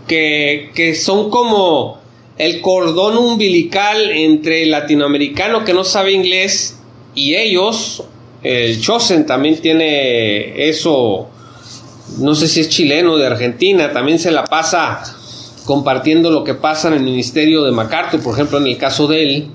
que, 0.08 0.72
que 0.74 0.96
son 0.96 1.30
como 1.30 2.01
el 2.38 2.60
cordón 2.60 3.16
umbilical 3.18 4.10
entre 4.10 4.62
el 4.62 4.70
latinoamericano 4.70 5.64
que 5.64 5.74
no 5.74 5.84
sabe 5.84 6.12
inglés 6.12 6.78
y 7.14 7.34
ellos. 7.34 8.04
El 8.42 8.80
Chosen 8.80 9.24
también 9.26 9.60
tiene 9.60 10.68
eso, 10.68 11.28
no 12.18 12.34
sé 12.34 12.48
si 12.48 12.60
es 12.60 12.68
chileno, 12.68 13.16
de 13.16 13.26
Argentina, 13.26 13.92
también 13.92 14.18
se 14.18 14.32
la 14.32 14.44
pasa 14.44 15.02
compartiendo 15.64 16.30
lo 16.30 16.42
que 16.42 16.54
pasa 16.54 16.88
en 16.88 16.94
el 16.94 17.02
ministerio 17.02 17.62
de 17.62 17.70
MacArthur, 17.70 18.20
por 18.20 18.34
ejemplo, 18.34 18.58
en 18.58 18.66
el 18.66 18.78
caso 18.78 19.06
de 19.06 19.22
él. 19.22 19.46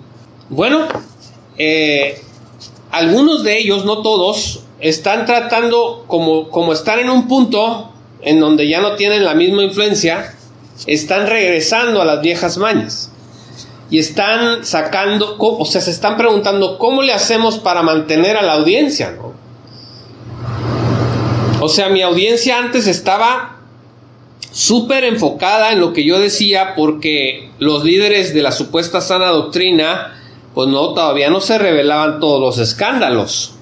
Bueno, 0.49 0.87
eh, 1.57 2.21
algunos 2.91 3.43
de 3.43 3.57
ellos, 3.57 3.83
no 3.83 4.01
todos, 4.01 4.63
están 4.79 5.25
tratando, 5.25 6.05
como, 6.07 6.49
como 6.49 6.71
están 6.71 6.99
en 6.99 7.09
un 7.09 7.27
punto 7.27 7.91
en 8.21 8.39
donde 8.39 8.67
ya 8.67 8.79
no 8.79 8.95
tienen 8.95 9.25
la 9.25 9.33
misma 9.33 9.63
influencia, 9.63 10.36
están 10.85 11.27
regresando 11.27 12.01
a 12.01 12.05
las 12.05 12.21
viejas 12.21 12.57
mañas 12.57 13.11
y 13.89 13.99
están 13.99 14.65
sacando, 14.65 15.35
o 15.39 15.65
sea, 15.65 15.81
se 15.81 15.91
están 15.91 16.17
preguntando 16.17 16.77
cómo 16.77 17.01
le 17.01 17.13
hacemos 17.13 17.57
para 17.57 17.81
mantener 17.81 18.37
a 18.37 18.41
la 18.41 18.53
audiencia, 18.53 19.11
¿no? 19.11 19.33
O 21.59 21.69
sea, 21.69 21.89
mi 21.89 22.01
audiencia 22.01 22.59
antes 22.59 22.85
estaba 22.85 23.57
súper 24.51 25.03
enfocada 25.03 25.71
en 25.71 25.79
lo 25.79 25.93
que 25.93 26.05
yo 26.05 26.19
decía 26.19 26.73
porque 26.75 27.51
los 27.59 27.83
líderes 27.83 28.33
de 28.33 28.41
la 28.41 28.51
supuesta 28.51 29.01
sana 29.01 29.27
doctrina, 29.27 30.19
pues 30.53 30.67
no, 30.67 30.93
todavía 30.93 31.29
no 31.29 31.41
se 31.41 31.57
revelaban 31.57 32.19
todos 32.19 32.39
los 32.39 32.57
escándalos. 32.57 33.56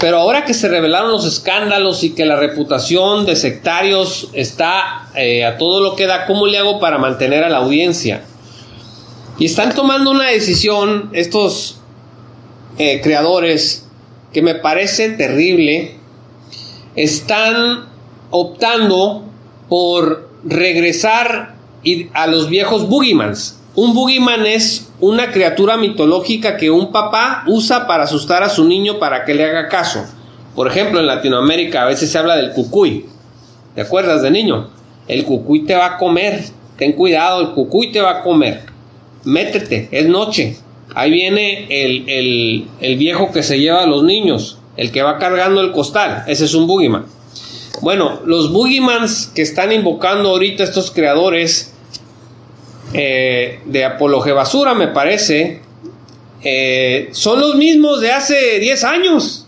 Pero 0.00 0.18
ahora 0.18 0.44
que 0.44 0.52
se 0.52 0.68
revelaron 0.68 1.10
los 1.10 1.24
escándalos 1.24 2.04
y 2.04 2.10
que 2.10 2.26
la 2.26 2.36
reputación 2.36 3.24
de 3.24 3.34
sectarios 3.34 4.28
está 4.34 5.08
eh, 5.14 5.44
a 5.44 5.56
todo 5.56 5.80
lo 5.80 5.96
que 5.96 6.06
da, 6.06 6.26
¿cómo 6.26 6.46
le 6.46 6.58
hago 6.58 6.80
para 6.80 6.98
mantener 6.98 7.44
a 7.44 7.48
la 7.48 7.58
audiencia? 7.58 8.22
Y 9.38 9.46
están 9.46 9.74
tomando 9.74 10.10
una 10.10 10.28
decisión 10.28 11.10
estos 11.12 11.78
eh, 12.78 13.00
creadores 13.02 13.86
que 14.32 14.42
me 14.42 14.54
parece 14.54 15.10
terrible. 15.10 15.96
Están 16.94 17.86
optando 18.30 19.24
por 19.68 20.28
regresar 20.44 21.54
a 22.12 22.26
los 22.26 22.48
viejos 22.50 22.88
boogiemans. 22.88 23.55
Un 23.76 23.92
boogeyman 23.92 24.46
es 24.46 24.90
una 25.00 25.30
criatura 25.30 25.76
mitológica 25.76 26.56
que 26.56 26.70
un 26.70 26.92
papá 26.92 27.44
usa 27.46 27.86
para 27.86 28.04
asustar 28.04 28.42
a 28.42 28.48
su 28.48 28.64
niño 28.64 28.98
para 28.98 29.26
que 29.26 29.34
le 29.34 29.44
haga 29.44 29.68
caso. 29.68 30.02
Por 30.54 30.66
ejemplo, 30.66 30.98
en 30.98 31.06
Latinoamérica 31.06 31.82
a 31.82 31.84
veces 31.84 32.10
se 32.10 32.16
habla 32.16 32.36
del 32.36 32.52
cucuy. 32.52 33.04
¿Te 33.74 33.82
acuerdas 33.82 34.22
de 34.22 34.30
niño? 34.30 34.70
El 35.08 35.26
cucuy 35.26 35.66
te 35.66 35.74
va 35.74 35.84
a 35.84 35.98
comer. 35.98 36.42
Ten 36.78 36.94
cuidado, 36.94 37.42
el 37.42 37.50
cucuy 37.50 37.92
te 37.92 38.00
va 38.00 38.12
a 38.12 38.22
comer. 38.22 38.62
Métete, 39.24 39.90
es 39.90 40.06
noche. 40.06 40.56
Ahí 40.94 41.10
viene 41.10 41.66
el, 41.68 42.68
el 42.80 42.96
viejo 42.96 43.30
que 43.30 43.42
se 43.42 43.60
lleva 43.60 43.82
a 43.82 43.86
los 43.86 44.04
niños, 44.04 44.56
el 44.78 44.90
que 44.90 45.02
va 45.02 45.18
cargando 45.18 45.60
el 45.60 45.72
costal. 45.72 46.24
Ese 46.26 46.46
es 46.46 46.54
un 46.54 46.66
boogeyman. 46.66 47.04
Bueno, 47.82 48.22
los 48.24 48.50
boogeymans 48.50 49.26
que 49.34 49.42
están 49.42 49.70
invocando 49.70 50.30
ahorita 50.30 50.64
estos 50.64 50.90
creadores 50.90 51.74
eh, 52.98 53.60
de 53.66 53.84
Apologe 53.84 54.32
Basura, 54.32 54.72
me 54.72 54.88
parece, 54.88 55.60
eh, 56.42 57.08
son 57.12 57.40
los 57.40 57.54
mismos 57.56 58.00
de 58.00 58.10
hace 58.10 58.58
10 58.58 58.84
años. 58.84 59.46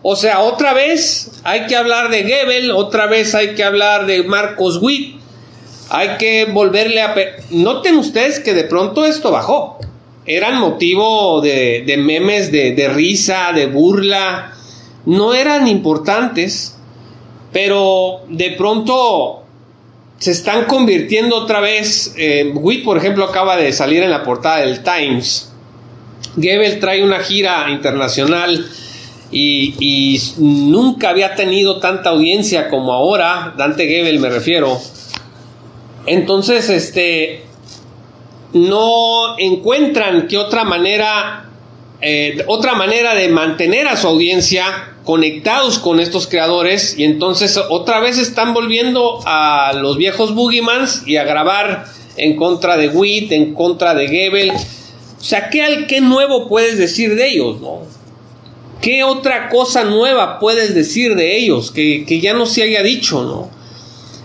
O 0.00 0.16
sea, 0.16 0.40
otra 0.40 0.72
vez 0.72 1.32
hay 1.44 1.66
que 1.66 1.76
hablar 1.76 2.08
de 2.08 2.24
Gebel, 2.24 2.70
otra 2.70 3.06
vez 3.06 3.34
hay 3.34 3.54
que 3.54 3.62
hablar 3.62 4.06
de 4.06 4.22
Marcos 4.22 4.78
Witt, 4.80 5.20
hay 5.90 6.16
que 6.16 6.46
volverle 6.46 7.02
a... 7.02 7.14
Noten 7.50 7.96
ustedes 7.96 8.40
que 8.40 8.54
de 8.54 8.64
pronto 8.64 9.04
esto 9.04 9.30
bajó. 9.30 9.78
Eran 10.24 10.58
motivo 10.58 11.42
de, 11.42 11.94
memes, 11.98 12.50
de 12.50 12.90
risa, 12.94 13.52
de 13.54 13.66
burla. 13.66 14.52
No 15.04 15.34
eran 15.34 15.68
importantes, 15.68 16.78
pero 17.52 18.20
de 18.28 18.52
pronto 18.52 19.44
se 20.18 20.32
están 20.32 20.64
convirtiendo 20.64 21.36
otra 21.36 21.60
vez. 21.60 22.14
Eh, 22.16 22.52
Witt, 22.54 22.84
por 22.84 22.98
ejemplo, 22.98 23.24
acaba 23.24 23.56
de 23.56 23.72
salir 23.72 24.02
en 24.02 24.10
la 24.10 24.24
portada 24.24 24.58
del 24.58 24.82
Times. 24.82 25.52
Gebel 26.40 26.80
trae 26.80 27.02
una 27.04 27.20
gira 27.20 27.70
internacional 27.70 28.68
y, 29.30 30.20
nunca 30.38 31.10
había 31.10 31.34
tenido 31.34 31.78
tanta 31.80 32.10
audiencia 32.10 32.68
como 32.68 32.92
ahora. 32.92 33.54
Dante 33.56 33.86
Gebel 33.86 34.18
me 34.18 34.30
refiero. 34.30 34.80
Entonces, 36.06 36.68
este, 36.70 37.44
no 38.52 39.38
encuentran 39.38 40.26
que 40.26 40.38
otra 40.38 40.64
manera, 40.64 41.50
eh, 42.00 42.42
otra 42.46 42.74
manera 42.74 43.14
de 43.14 43.28
mantener 43.28 43.86
a 43.86 43.96
su 43.96 44.08
audiencia 44.08 44.94
conectados 45.08 45.78
con 45.78 46.00
estos 46.00 46.26
creadores 46.26 46.98
y 46.98 47.04
entonces 47.04 47.58
otra 47.70 47.98
vez 47.98 48.18
están 48.18 48.52
volviendo 48.52 49.20
a 49.24 49.72
los 49.72 49.96
viejos 49.96 50.34
boogiemans 50.34 51.02
y 51.06 51.16
a 51.16 51.24
grabar 51.24 51.86
en 52.18 52.36
contra 52.36 52.76
de 52.76 52.90
Witt, 52.90 53.32
en 53.32 53.54
contra 53.54 53.94
de 53.94 54.06
Gebel. 54.06 54.50
O 54.50 55.24
sea, 55.24 55.48
¿qué, 55.48 55.86
¿qué 55.88 56.02
nuevo 56.02 56.46
puedes 56.46 56.76
decir 56.76 57.14
de 57.14 57.30
ellos? 57.30 57.58
No? 57.58 57.84
¿qué 58.82 59.02
otra 59.02 59.48
cosa 59.48 59.84
nueva 59.84 60.38
puedes 60.38 60.74
decir 60.74 61.16
de 61.16 61.38
ellos 61.38 61.70
que, 61.70 62.20
ya 62.20 62.34
no 62.34 62.44
se 62.44 62.64
haya 62.64 62.82
dicho, 62.82 63.24
no? 63.24 63.48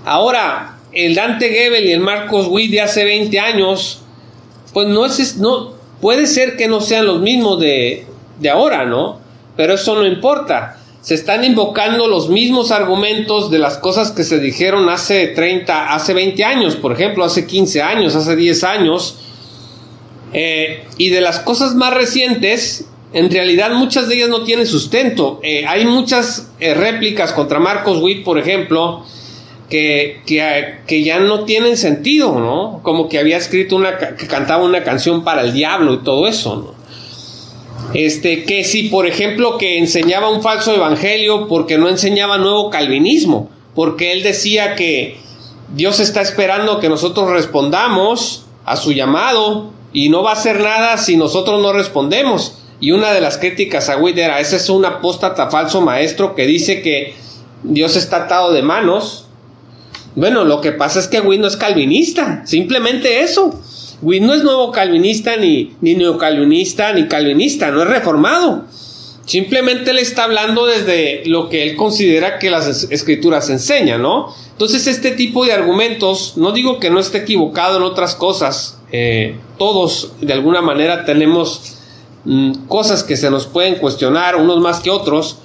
Ahora, 0.04 0.80
el 0.92 1.16
Dante 1.16 1.48
Gebel 1.48 1.86
y 1.86 1.94
el 1.94 2.02
Marcos 2.02 2.48
Witt 2.50 2.72
de 2.72 2.82
hace 2.82 3.06
20 3.06 3.40
años, 3.40 4.02
pues 4.74 4.90
no 4.90 5.06
es, 5.06 5.38
no, 5.38 5.76
puede 6.02 6.28
ser 6.28 6.58
que 6.58 6.68
no 6.68 6.82
sean 6.82 7.06
los 7.06 7.22
mismos 7.22 7.62
de, 7.62 8.06
de 8.42 8.50
ahora, 8.50 8.84
¿no? 8.84 9.23
Pero 9.56 9.76
eso 9.76 9.96
no 9.96 10.06
importa. 10.06 10.80
Se 11.02 11.16
están 11.16 11.44
invocando 11.44 12.08
los 12.08 12.30
mismos 12.30 12.72
argumentos 12.72 13.52
de 13.52 13.60
las 13.60 13.78
cosas 13.78 14.12
que 14.12 14.24
se 14.24 14.40
dijeron 14.40 14.88
hace 14.90 15.28
30, 15.28 15.94
hace 15.94 16.14
20 16.14 16.44
años, 16.46 16.76
por 16.78 16.94
ejemplo, 16.94 17.26
hace 17.26 17.46
15 17.46 17.82
años, 17.82 18.16
hace 18.16 18.36
10 18.36 18.64
años. 18.64 19.18
Eh, 20.32 20.86
y 20.98 21.10
de 21.10 21.22
las 21.22 21.40
cosas 21.40 21.76
más 21.76 21.94
recientes, 21.94 22.86
en 23.14 23.30
realidad 23.30 23.72
muchas 23.74 24.08
de 24.08 24.16
ellas 24.16 24.30
no 24.30 24.44
tienen 24.44 24.66
sustento. 24.66 25.40
Eh, 25.44 25.66
hay 25.68 25.86
muchas 25.86 26.52
eh, 26.60 26.74
réplicas 26.74 27.34
contra 27.34 27.60
Marcos 27.60 28.02
Witt, 28.02 28.24
por 28.24 28.40
ejemplo, 28.40 29.04
que, 29.70 30.22
que, 30.26 31.04
ya 31.04 31.20
no 31.20 31.46
tienen 31.46 31.78
sentido, 31.78 32.40
¿no? 32.40 32.80
Como 32.84 33.10
que 33.10 33.20
había 33.20 33.38
escrito 33.38 33.76
una, 33.76 33.98
que 33.98 34.28
cantaba 34.28 34.64
una 34.64 34.84
canción 34.84 35.24
para 35.24 35.42
el 35.42 35.54
diablo 35.54 35.96
y 35.96 35.98
todo 36.04 36.28
eso, 36.28 36.56
¿no? 36.56 36.83
Este, 37.94 38.44
que 38.44 38.64
si, 38.64 38.90
por 38.90 39.06
ejemplo, 39.06 39.58
que 39.58 39.78
enseñaba 39.78 40.30
un 40.30 40.42
falso 40.42 40.74
evangelio 40.74 41.48
porque 41.48 41.78
no 41.78 41.90
enseñaba 41.90 42.38
nuevo 42.38 42.70
calvinismo, 42.70 43.50
porque 43.76 44.14
él 44.14 44.24
decía 44.24 44.76
que 44.76 45.18
Dios 45.76 46.00
está 46.00 46.22
esperando 46.22 46.80
que 46.80 46.90
nosotros 46.90 47.30
respondamos 47.30 48.46
a 48.66 48.76
su 48.78 48.94
llamado 48.94 49.72
y 49.92 50.10
no 50.10 50.24
va 50.24 50.32
a 50.32 50.34
hacer 50.34 50.60
nada 50.60 50.98
si 50.98 51.18
nosotros 51.18 51.62
no 51.62 51.74
respondemos. 51.74 52.58
Y 52.80 52.92
una 52.92 53.14
de 53.14 53.22
las 53.22 53.38
críticas 53.38 53.90
a 53.90 53.98
Witt 53.98 54.18
era, 54.18 54.40
ese 54.40 54.58
es 54.58 54.70
un 54.70 54.86
apóstata 54.86 55.50
falso 55.50 55.82
maestro 55.82 56.36
que 56.36 56.46
dice 56.46 56.82
que 56.82 57.14
Dios 57.64 57.96
está 57.96 58.26
atado 58.26 58.52
de 58.52 58.62
manos. 58.62 59.28
Bueno, 60.16 60.44
lo 60.44 60.62
que 60.62 60.72
pasa 60.72 61.00
es 61.00 61.08
que 61.08 61.22
Witt 61.22 61.40
no 61.40 61.48
es 61.48 61.58
calvinista, 61.58 62.42
simplemente 62.46 63.22
eso. 63.22 63.60
No 64.04 64.34
es 64.34 64.44
nuevo 64.44 64.72
calvinista, 64.72 65.38
ni, 65.38 65.76
ni 65.82 65.96
neocalvinista, 65.96 66.94
ni 66.94 67.08
calvinista, 67.08 67.72
no 67.72 67.82
es 67.82 67.88
reformado. 67.88 68.66
Simplemente 69.26 69.94
le 69.94 70.02
está 70.02 70.26
hablando 70.26 70.66
desde 70.66 71.24
lo 71.26 71.48
que 71.48 71.64
él 71.64 71.78
considera 71.78 72.40
que 72.40 72.50
las 72.50 72.84
escrituras 72.92 73.50
enseñan, 73.50 74.02
¿no? 74.02 74.34
Entonces 74.52 74.86
este 74.88 75.12
tipo 75.12 75.46
de 75.46 75.54
argumentos, 75.54 76.34
no 76.36 76.52
digo 76.52 76.80
que 76.80 76.90
no 76.90 77.00
esté 77.00 77.20
equivocado 77.20 77.78
en 77.78 77.84
otras 77.84 78.16
cosas, 78.16 78.80
eh, 78.92 79.38
todos 79.58 80.12
de 80.20 80.34
alguna 80.34 80.62
manera 80.62 81.06
tenemos 81.06 81.78
mm, 82.26 82.66
cosas 82.68 83.04
que 83.04 83.16
se 83.16 83.32
nos 83.32 83.48
pueden 83.48 83.76
cuestionar, 83.76 84.36
unos 84.36 84.60
más 84.60 84.82
que 84.82 84.90
otros, 84.90 85.38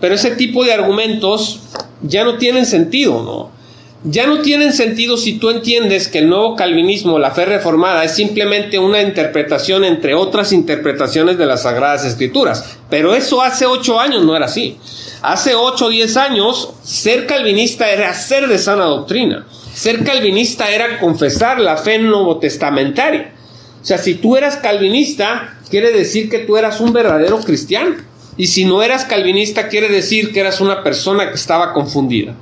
pero 0.00 0.14
ese 0.14 0.30
tipo 0.32 0.64
de 0.64 0.72
argumentos 0.72 1.60
ya 2.02 2.24
no 2.24 2.38
tienen 2.38 2.64
sentido, 2.64 3.22
¿no? 3.22 3.61
Ya 4.04 4.26
no 4.26 4.40
tienen 4.40 4.72
sentido 4.72 5.16
si 5.16 5.38
tú 5.38 5.50
entiendes 5.50 6.08
que 6.08 6.18
el 6.18 6.28
nuevo 6.28 6.56
calvinismo, 6.56 7.20
la 7.20 7.30
fe 7.30 7.44
reformada, 7.44 8.02
es 8.02 8.16
simplemente 8.16 8.78
una 8.80 9.00
interpretación 9.00 9.84
entre 9.84 10.14
otras 10.14 10.52
interpretaciones 10.52 11.38
de 11.38 11.46
las 11.46 11.62
Sagradas 11.62 12.04
Escrituras. 12.04 12.78
Pero 12.90 13.14
eso 13.14 13.42
hace 13.42 13.64
ocho 13.64 14.00
años 14.00 14.24
no 14.24 14.34
era 14.34 14.46
así. 14.46 14.76
Hace 15.22 15.54
ocho 15.54 15.86
o 15.86 15.88
diez 15.88 16.16
años, 16.16 16.72
ser 16.82 17.26
calvinista 17.26 17.90
era 17.90 18.12
ser 18.12 18.48
de 18.48 18.58
sana 18.58 18.86
doctrina. 18.86 19.46
Ser 19.72 20.02
calvinista 20.02 20.70
era 20.70 20.98
confesar 20.98 21.60
la 21.60 21.76
fe 21.76 21.98
nuevo 22.00 22.38
testamentaria. 22.38 23.32
O 23.80 23.84
sea, 23.84 23.98
si 23.98 24.14
tú 24.14 24.36
eras 24.36 24.56
calvinista, 24.56 25.58
quiere 25.70 25.92
decir 25.92 26.28
que 26.28 26.40
tú 26.40 26.56
eras 26.56 26.80
un 26.80 26.92
verdadero 26.92 27.38
cristiano. 27.38 27.94
Y 28.36 28.48
si 28.48 28.64
no 28.64 28.82
eras 28.82 29.04
calvinista, 29.04 29.68
quiere 29.68 29.88
decir 29.88 30.32
que 30.32 30.40
eras 30.40 30.60
una 30.60 30.82
persona 30.82 31.28
que 31.28 31.36
estaba 31.36 31.72
confundida. 31.72 32.34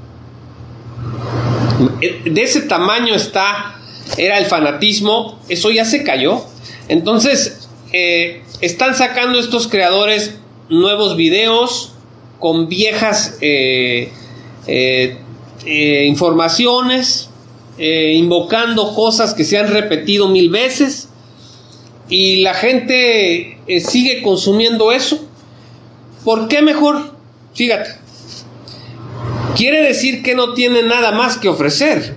De 2.24 2.42
ese 2.42 2.62
tamaño 2.62 3.14
está, 3.14 3.80
era 4.16 4.38
el 4.38 4.46
fanatismo, 4.46 5.38
eso 5.48 5.70
ya 5.70 5.84
se 5.84 6.04
cayó. 6.04 6.44
Entonces, 6.88 7.68
eh, 7.92 8.42
están 8.60 8.94
sacando 8.94 9.38
estos 9.38 9.66
creadores 9.66 10.36
nuevos 10.68 11.16
videos 11.16 11.94
con 12.38 12.68
viejas 12.68 13.38
eh, 13.40 14.12
eh, 14.66 16.04
informaciones, 16.06 17.28
invocando 17.78 18.94
cosas 18.94 19.32
que 19.32 19.44
se 19.44 19.56
han 19.56 19.68
repetido 19.68 20.28
mil 20.28 20.50
veces 20.50 21.08
y 22.10 22.42
la 22.42 22.52
gente 22.52 23.58
sigue 23.80 24.20
consumiendo 24.20 24.92
eso. 24.92 25.24
¿Por 26.24 26.48
qué 26.48 26.60
mejor? 26.60 27.14
Fíjate, 27.54 27.99
quiere 29.56 29.82
decir 29.82 30.22
que 30.22 30.34
no 30.34 30.54
tiene 30.54 30.82
nada 30.82 31.12
más 31.12 31.38
que 31.38 31.48
ofrecer. 31.48 32.16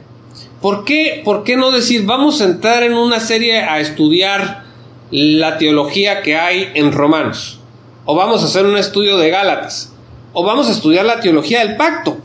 ¿Por 0.61 0.85
qué, 0.85 1.21
¿Por 1.25 1.43
qué 1.43 1.57
no 1.57 1.71
decir, 1.71 2.05
vamos 2.05 2.41
a 2.41 2.45
entrar 2.45 2.83
en 2.83 2.93
una 2.93 3.19
serie 3.19 3.59
a 3.59 3.79
estudiar 3.79 4.63
la 5.11 5.57
teología 5.57 6.21
que 6.21 6.37
hay 6.37 6.71
en 6.73 6.91
Romanos? 6.91 7.59
O 8.05 8.15
vamos 8.15 8.41
a 8.41 8.45
hacer 8.45 8.65
un 8.65 8.77
estudio 8.77 9.17
de 9.17 9.29
Gálatas. 9.29 9.93
O 10.31 10.43
vamos 10.43 10.69
a 10.69 10.71
estudiar 10.71 11.05
la 11.05 11.19
teología 11.19 11.59
del 11.59 11.75
pacto. 11.75 12.17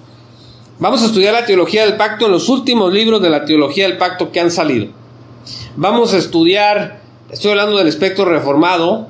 Vamos 0.78 1.02
a 1.02 1.06
estudiar 1.06 1.34
la 1.34 1.44
teología 1.44 1.84
del 1.84 1.96
pacto 1.96 2.26
en 2.26 2.32
los 2.32 2.48
últimos 2.48 2.92
libros 2.92 3.20
de 3.20 3.30
la 3.30 3.44
teología 3.44 3.88
del 3.88 3.98
pacto 3.98 4.30
que 4.30 4.38
han 4.38 4.50
salido. 4.50 4.92
Vamos 5.74 6.14
a 6.14 6.18
estudiar, 6.18 7.00
estoy 7.30 7.50
hablando 7.50 7.76
del 7.76 7.88
espectro 7.88 8.24
reformado. 8.24 9.08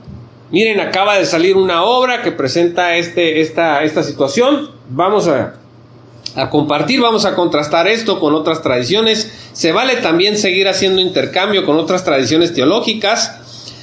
Miren, 0.51 0.81
acaba 0.81 1.19
de 1.19 1.27
salir 1.27 1.57
una 1.57 1.85
obra 1.85 2.23
que 2.23 2.33
presenta 2.33 2.97
este, 2.97 3.43
esta, 3.43 3.83
esta 3.85 4.03
situación. 4.03 4.71
Vamos 4.89 5.29
a 5.29 5.57
a 6.35 6.51
compartir, 6.51 7.01
vamos 7.01 7.25
a 7.25 7.35
contrastar 7.35 7.89
esto 7.89 8.21
con 8.21 8.35
otras 8.35 8.63
tradiciones. 8.63 9.33
Se 9.53 9.73
vale 9.73 9.97
también 9.97 10.39
seguir 10.39 10.69
haciendo 10.69 11.01
intercambio 11.01 11.65
con 11.65 11.77
otras 11.77 12.05
tradiciones 12.05 12.55
teológicas. 12.55 13.37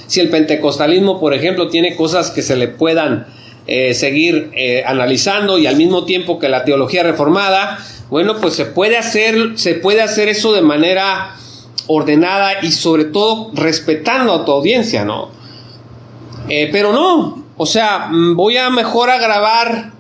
Si 0.08 0.20
el 0.20 0.30
pentecostalismo, 0.30 1.20
por 1.20 1.34
ejemplo, 1.34 1.68
tiene 1.68 1.96
cosas 1.96 2.32
que 2.32 2.42
se 2.42 2.56
le 2.56 2.68
puedan 2.68 3.28
eh, 3.68 3.94
seguir 3.94 4.52
eh, 4.54 4.84
analizando 4.86 5.58
y 5.58 5.66
al 5.66 5.76
mismo 5.76 6.06
tiempo 6.06 6.38
que 6.38 6.50
la 6.50 6.64
teología 6.64 7.04
reformada, 7.04 7.80
bueno, 8.10 8.38
pues 8.40 8.54
se 8.54 8.66
puede 8.66 8.98
hacer, 8.98 9.58
se 9.58 9.74
puede 9.74 10.02
hacer 10.02 10.30
eso 10.30 10.54
de 10.54 10.62
manera 10.62 11.36
ordenada 11.88 12.62
y 12.62 12.72
sobre 12.72 13.06
todo 13.06 13.52
respetando 13.54 14.34
a 14.34 14.46
tu 14.46 14.52
audiencia, 14.52 15.04
¿no? 15.04 15.30
Eh, 16.48 16.70
pero 16.72 16.94
no, 16.94 17.44
o 17.58 17.66
sea, 17.66 18.10
mm, 18.12 18.36
voy 18.36 18.58
a 18.58 18.70
mejor 18.70 19.10
a 19.10 19.18
grabar 19.18 19.92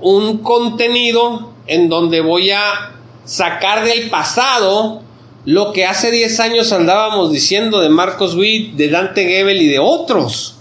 un 0.00 0.38
contenido 0.38 1.51
en 1.66 1.88
donde 1.88 2.20
voy 2.20 2.50
a 2.50 2.92
sacar 3.24 3.84
del 3.84 4.10
pasado 4.10 5.02
lo 5.44 5.72
que 5.72 5.84
hace 5.86 6.10
10 6.10 6.40
años 6.40 6.72
andábamos 6.72 7.32
diciendo 7.32 7.80
de 7.80 7.88
Marcos 7.88 8.34
Witt, 8.34 8.74
de 8.74 8.88
Dante 8.88 9.24
Gebel 9.24 9.60
y 9.60 9.68
de 9.68 9.78
otros. 9.78 10.56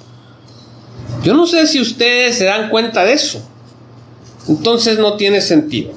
Yo 1.24 1.34
no 1.36 1.46
sé 1.46 1.68
si 1.68 1.80
ustedes 1.80 2.38
se 2.38 2.46
dan 2.46 2.70
cuenta 2.70 3.04
de 3.04 3.14
eso. 3.14 3.48
Entonces 4.48 4.98
no 4.98 5.18
tiene 5.18 5.40
sentido. 5.40 5.92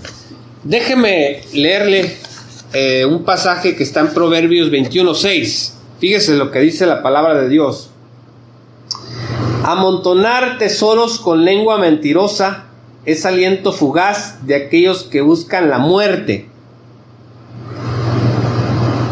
Déjeme 0.64 1.42
leerle 1.54 2.16
eh, 2.74 3.06
un 3.06 3.24
pasaje 3.24 3.74
que 3.74 3.82
está 3.82 4.00
en 4.00 4.08
Proverbios 4.08 4.70
21.6. 4.70 5.72
Fíjese 5.98 6.34
lo 6.34 6.50
que 6.50 6.58
dice 6.60 6.84
la 6.84 7.02
palabra 7.02 7.34
de 7.34 7.48
Dios. 7.48 7.88
Amontonar 9.62 10.58
tesoros 10.58 11.18
con 11.18 11.44
lengua 11.44 11.78
mentirosa 11.78 12.64
es 13.06 13.26
aliento 13.26 13.72
fugaz 13.72 14.46
de 14.46 14.54
aquellos 14.54 15.04
que 15.04 15.20
buscan 15.20 15.70
la 15.70 15.78
muerte. 15.78 16.46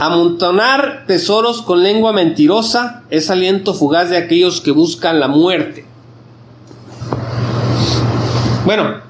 Amontonar 0.00 1.05
tesoros 1.07 1.62
con 1.62 1.83
lengua 1.83 2.12
mentirosa 2.12 3.05
es 3.11 3.31
aliento 3.31 3.74
fugaz 3.74 4.11
de 4.11 4.16
aquellos 4.16 4.61
que 4.61 4.70
buscan 4.70 5.20
la 5.20 5.28
muerte. 5.28 5.85
Bueno, 8.64 9.00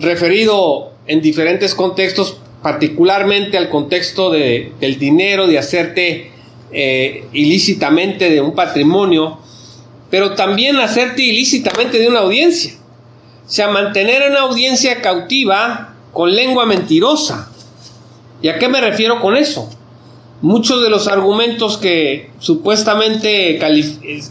referido 0.00 0.92
en 1.06 1.22
diferentes 1.22 1.74
contextos, 1.74 2.38
particularmente 2.62 3.56
al 3.56 3.68
contexto 3.68 4.30
de, 4.30 4.72
del 4.80 4.98
dinero, 4.98 5.46
de 5.46 5.58
hacerte 5.58 6.30
eh, 6.72 7.24
ilícitamente 7.32 8.28
de 8.28 8.40
un 8.40 8.54
patrimonio, 8.54 9.38
pero 10.10 10.34
también 10.34 10.76
hacerte 10.76 11.22
ilícitamente 11.22 11.98
de 11.98 12.08
una 12.08 12.20
audiencia. 12.20 12.74
Sea, 13.46 13.68
mantener 13.68 14.28
una 14.30 14.40
audiencia 14.40 15.00
cautiva 15.00 15.94
con 16.12 16.34
lengua 16.34 16.66
mentirosa. 16.66 17.50
¿Y 18.42 18.48
a 18.48 18.58
qué 18.58 18.68
me 18.68 18.80
refiero 18.80 19.20
con 19.20 19.36
eso? 19.36 19.70
Muchos 20.42 20.82
de 20.82 20.90
los 20.90 21.08
argumentos 21.08 21.78
que 21.78 22.30
supuestamente 22.38 23.58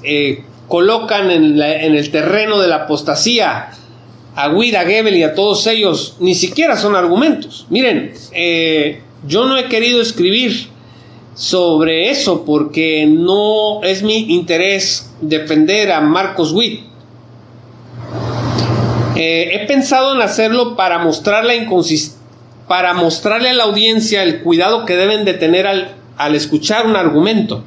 eh, 0.03 0.43
colocan 0.67 1.31
en, 1.31 1.61
el 1.61 2.11
terreno 2.11 2.59
de 2.59 2.67
la 2.67 2.75
apostasía 2.83 3.71
a 4.35 4.49
Guida, 4.49 4.81
Gebel 4.81 5.15
y 5.15 5.23
a 5.23 5.33
todos 5.33 5.65
ellos, 5.67 6.17
ni 6.19 6.35
siquiera 6.35 6.75
son 6.75 6.95
argumentos. 6.95 7.65
Miren, 7.69 8.13
eh, 8.33 9.01
yo 9.25 9.45
no 9.45 9.57
he 9.57 9.69
querido 9.69 10.01
escribir 10.01 10.67
sobre 11.35 12.09
eso 12.09 12.45
porque 12.45 13.05
no 13.07 13.81
es 13.83 14.03
mi 14.03 14.33
interés 14.33 15.13
defender 15.21 15.91
a 15.91 16.01
Marcos 16.01 16.51
Witt 16.51 16.94
Eh, 19.15 19.55
he 19.55 19.65
pensado 19.65 20.13
en 20.13 20.21
hacerlo 20.21 20.75
para 20.75 20.99
mostrar 20.99 21.45
la 21.45 21.53
para 22.67 22.93
mostrarle 22.93 23.49
a 23.49 23.53
la 23.53 23.63
audiencia 23.63 24.23
el 24.23 24.41
cuidado 24.41 24.85
que 24.85 24.95
deben 24.95 25.23
de 25.23 25.33
tener 25.33 25.67
al, 25.67 26.35
escuchar 26.35 26.85
un 26.85 26.95
argumento. 26.95 27.63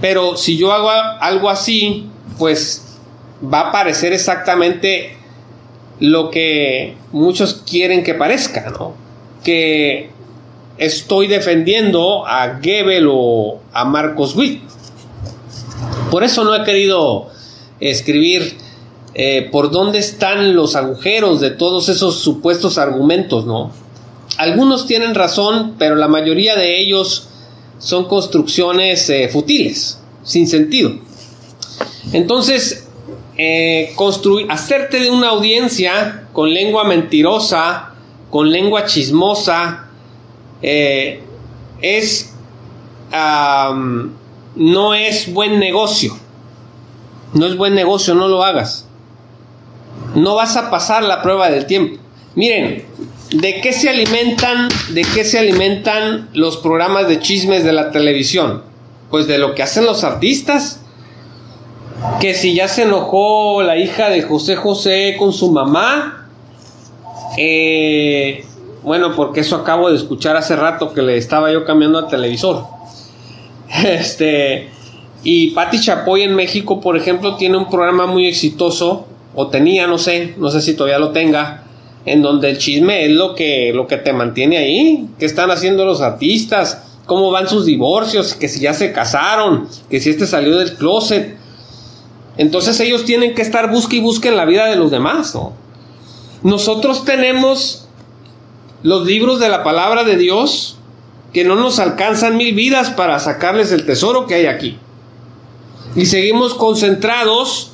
Pero 0.00 0.36
si 0.36 0.56
yo 0.56 0.72
hago 0.72 0.90
algo 0.90 1.50
así, 1.50 2.06
pues 2.38 2.98
va 3.42 3.68
a 3.68 3.72
parecer 3.72 4.12
exactamente 4.12 5.16
lo 5.98 6.30
que 6.30 6.96
muchos 7.12 7.62
quieren 7.68 8.04
que 8.04 8.14
parezca, 8.14 8.70
¿no? 8.70 8.94
Que 9.42 10.10
estoy 10.76 11.26
defendiendo 11.26 12.26
a 12.26 12.58
Goebbels 12.62 13.08
o 13.10 13.60
a 13.72 13.84
Marcos 13.84 14.36
Witt. 14.36 14.62
Por 16.10 16.22
eso 16.22 16.44
no 16.44 16.54
he 16.54 16.64
querido 16.64 17.28
escribir 17.80 18.67
eh, 19.14 19.48
por 19.50 19.70
dónde 19.70 19.98
están 19.98 20.54
los 20.54 20.76
agujeros 20.76 21.40
de 21.40 21.50
todos 21.50 21.88
esos 21.88 22.20
supuestos 22.20 22.78
argumentos, 22.78 23.46
¿no? 23.46 23.72
Algunos 24.36 24.86
tienen 24.86 25.14
razón, 25.14 25.74
pero 25.78 25.96
la 25.96 26.06
mayoría 26.06 26.54
de 26.54 26.80
ellos 26.80 27.28
son 27.78 28.06
construcciones 28.06 29.08
eh, 29.10 29.28
futiles, 29.28 30.00
sin 30.22 30.46
sentido. 30.46 30.92
Entonces, 32.12 32.88
eh, 33.36 33.92
construir, 33.96 34.46
hacerte 34.50 35.00
de 35.00 35.10
una 35.10 35.30
audiencia 35.30 36.28
con 36.32 36.52
lengua 36.52 36.84
mentirosa, 36.84 37.94
con 38.30 38.50
lengua 38.50 38.84
chismosa, 38.84 39.88
eh, 40.62 41.22
es 41.80 42.34
no 44.54 44.94
es 44.94 45.32
buen 45.32 45.58
negocio. 45.58 46.16
No 47.32 47.46
es 47.46 47.56
buen 47.56 47.74
negocio, 47.74 48.14
no 48.14 48.28
lo 48.28 48.42
hagas. 48.42 48.87
No 50.14 50.34
vas 50.34 50.56
a 50.56 50.70
pasar 50.70 51.02
la 51.02 51.22
prueba 51.22 51.50
del 51.50 51.66
tiempo. 51.66 52.00
Miren, 52.34 52.84
¿de 53.30 53.60
qué 53.60 53.72
se 53.72 53.90
alimentan, 53.90 54.68
de 54.90 55.02
qué 55.02 55.24
se 55.24 55.38
alimentan 55.38 56.28
los 56.32 56.56
programas 56.56 57.08
de 57.08 57.20
chismes 57.20 57.64
de 57.64 57.72
la 57.72 57.90
televisión? 57.90 58.62
Pues 59.10 59.26
de 59.26 59.38
lo 59.38 59.54
que 59.54 59.62
hacen 59.62 59.84
los 59.84 60.04
artistas. 60.04 60.82
Que 62.20 62.34
si 62.34 62.54
ya 62.54 62.68
se 62.68 62.82
enojó 62.82 63.62
la 63.62 63.76
hija 63.76 64.08
de 64.08 64.22
José 64.22 64.54
José 64.54 65.16
con 65.18 65.32
su 65.32 65.50
mamá, 65.50 66.28
eh, 67.36 68.44
bueno, 68.82 69.14
porque 69.16 69.40
eso 69.40 69.56
acabo 69.56 69.90
de 69.90 69.96
escuchar 69.96 70.36
hace 70.36 70.54
rato 70.54 70.94
que 70.94 71.02
le 71.02 71.16
estaba 71.16 71.52
yo 71.52 71.64
cambiando 71.64 71.98
al 71.98 72.08
televisor. 72.08 72.64
Este, 73.84 74.70
y 75.22 75.50
Patti 75.50 75.80
Chapoy 75.80 76.22
en 76.22 76.34
México, 76.34 76.80
por 76.80 76.96
ejemplo, 76.96 77.36
tiene 77.36 77.58
un 77.58 77.68
programa 77.68 78.06
muy 78.06 78.26
exitoso, 78.26 79.07
o 79.40 79.46
tenía, 79.46 79.86
no 79.86 79.98
sé, 79.98 80.34
no 80.36 80.50
sé 80.50 80.60
si 80.60 80.74
todavía 80.74 80.98
lo 80.98 81.12
tenga, 81.12 81.62
en 82.04 82.22
donde 82.22 82.50
el 82.50 82.58
chisme 82.58 83.04
es 83.04 83.12
lo 83.12 83.36
que, 83.36 83.70
lo 83.72 83.86
que 83.86 83.96
te 83.96 84.12
mantiene 84.12 84.58
ahí. 84.58 85.06
¿Qué 85.16 85.26
están 85.26 85.48
haciendo 85.52 85.84
los 85.84 86.00
artistas? 86.00 86.82
¿Cómo 87.06 87.30
van 87.30 87.48
sus 87.48 87.64
divorcios? 87.64 88.34
Que 88.34 88.48
si 88.48 88.58
ya 88.58 88.74
se 88.74 88.92
casaron, 88.92 89.68
que 89.88 90.00
si 90.00 90.10
este 90.10 90.26
salió 90.26 90.58
del 90.58 90.74
closet. 90.74 91.36
Entonces 92.36 92.80
ellos 92.80 93.04
tienen 93.04 93.36
que 93.36 93.42
estar 93.42 93.70
busque 93.70 93.98
y 93.98 94.00
busque 94.00 94.26
en 94.26 94.36
la 94.36 94.44
vida 94.44 94.66
de 94.66 94.74
los 94.74 94.90
demás, 94.90 95.32
¿no? 95.36 95.52
Nosotros 96.42 97.04
tenemos 97.04 97.86
los 98.82 99.06
libros 99.06 99.38
de 99.38 99.50
la 99.50 99.62
palabra 99.62 100.02
de 100.02 100.16
Dios 100.16 100.78
que 101.32 101.44
no 101.44 101.54
nos 101.54 101.78
alcanzan 101.78 102.36
mil 102.36 102.56
vidas 102.56 102.90
para 102.90 103.20
sacarles 103.20 103.70
el 103.70 103.86
tesoro 103.86 104.26
que 104.26 104.34
hay 104.34 104.46
aquí. 104.46 104.78
Y 105.94 106.06
seguimos 106.06 106.54
concentrados 106.54 107.67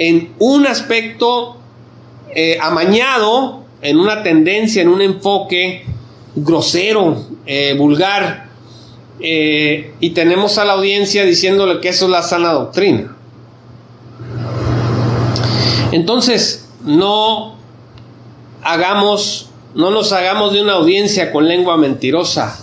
en 0.00 0.32
un 0.38 0.66
aspecto 0.66 1.58
eh, 2.34 2.56
amañado, 2.58 3.64
en 3.82 3.98
una 3.98 4.22
tendencia, 4.22 4.80
en 4.80 4.88
un 4.88 5.02
enfoque 5.02 5.84
grosero, 6.34 7.22
eh, 7.44 7.74
vulgar, 7.76 8.48
eh, 9.20 9.92
y 10.00 10.10
tenemos 10.10 10.56
a 10.56 10.64
la 10.64 10.72
audiencia 10.72 11.26
diciéndole 11.26 11.80
que 11.80 11.90
eso 11.90 12.06
es 12.06 12.10
la 12.12 12.22
sana 12.22 12.54
doctrina. 12.54 13.14
Entonces, 15.92 16.66
no 16.82 17.56
hagamos 18.62 19.50
no 19.74 19.90
nos 19.90 20.12
hagamos 20.12 20.54
de 20.54 20.62
una 20.62 20.72
audiencia 20.72 21.30
con 21.30 21.46
lengua 21.46 21.76
mentirosa 21.76 22.58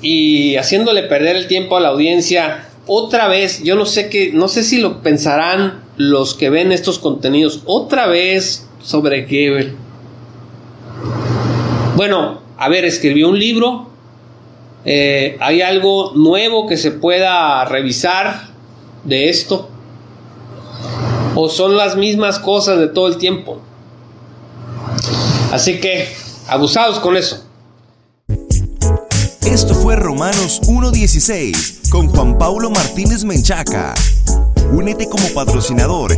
y 0.00 0.54
haciéndole 0.54 1.02
perder 1.02 1.34
el 1.34 1.48
tiempo 1.48 1.76
a 1.76 1.80
la 1.80 1.88
audiencia 1.88 2.68
otra 2.86 3.26
vez, 3.28 3.62
yo 3.62 3.74
no 3.74 3.86
sé 3.86 4.08
qué, 4.08 4.30
no 4.32 4.46
sé 4.48 4.62
si 4.62 4.80
lo 4.80 5.02
pensarán 5.02 5.89
los 6.00 6.32
que 6.32 6.48
ven 6.48 6.72
estos 6.72 6.98
contenidos 6.98 7.60
otra 7.66 8.06
vez 8.06 8.66
sobre 8.82 9.26
Gebel. 9.26 9.76
Bueno, 11.94 12.40
a 12.56 12.70
ver, 12.70 12.86
escribió 12.86 13.28
un 13.28 13.38
libro, 13.38 13.90
eh, 14.86 15.36
hay 15.40 15.60
algo 15.60 16.12
nuevo 16.14 16.66
que 16.66 16.78
se 16.78 16.90
pueda 16.90 17.62
revisar 17.66 18.48
de 19.04 19.28
esto, 19.28 19.68
o 21.34 21.50
son 21.50 21.76
las 21.76 21.96
mismas 21.96 22.38
cosas 22.38 22.78
de 22.78 22.88
todo 22.88 23.06
el 23.06 23.18
tiempo. 23.18 23.60
Así 25.52 25.80
que 25.80 26.08
abusados 26.48 26.98
con 26.98 27.18
eso. 27.18 27.44
Esto 29.42 29.74
fue 29.74 29.96
Romanos 29.96 30.62
1.16 30.62 31.90
con 31.90 32.08
Juan 32.08 32.38
Paulo 32.38 32.70
Martínez 32.70 33.24
Menchaca. 33.24 33.94
Únete 34.72 35.08
como 35.08 35.28
patrocinador 35.34 36.12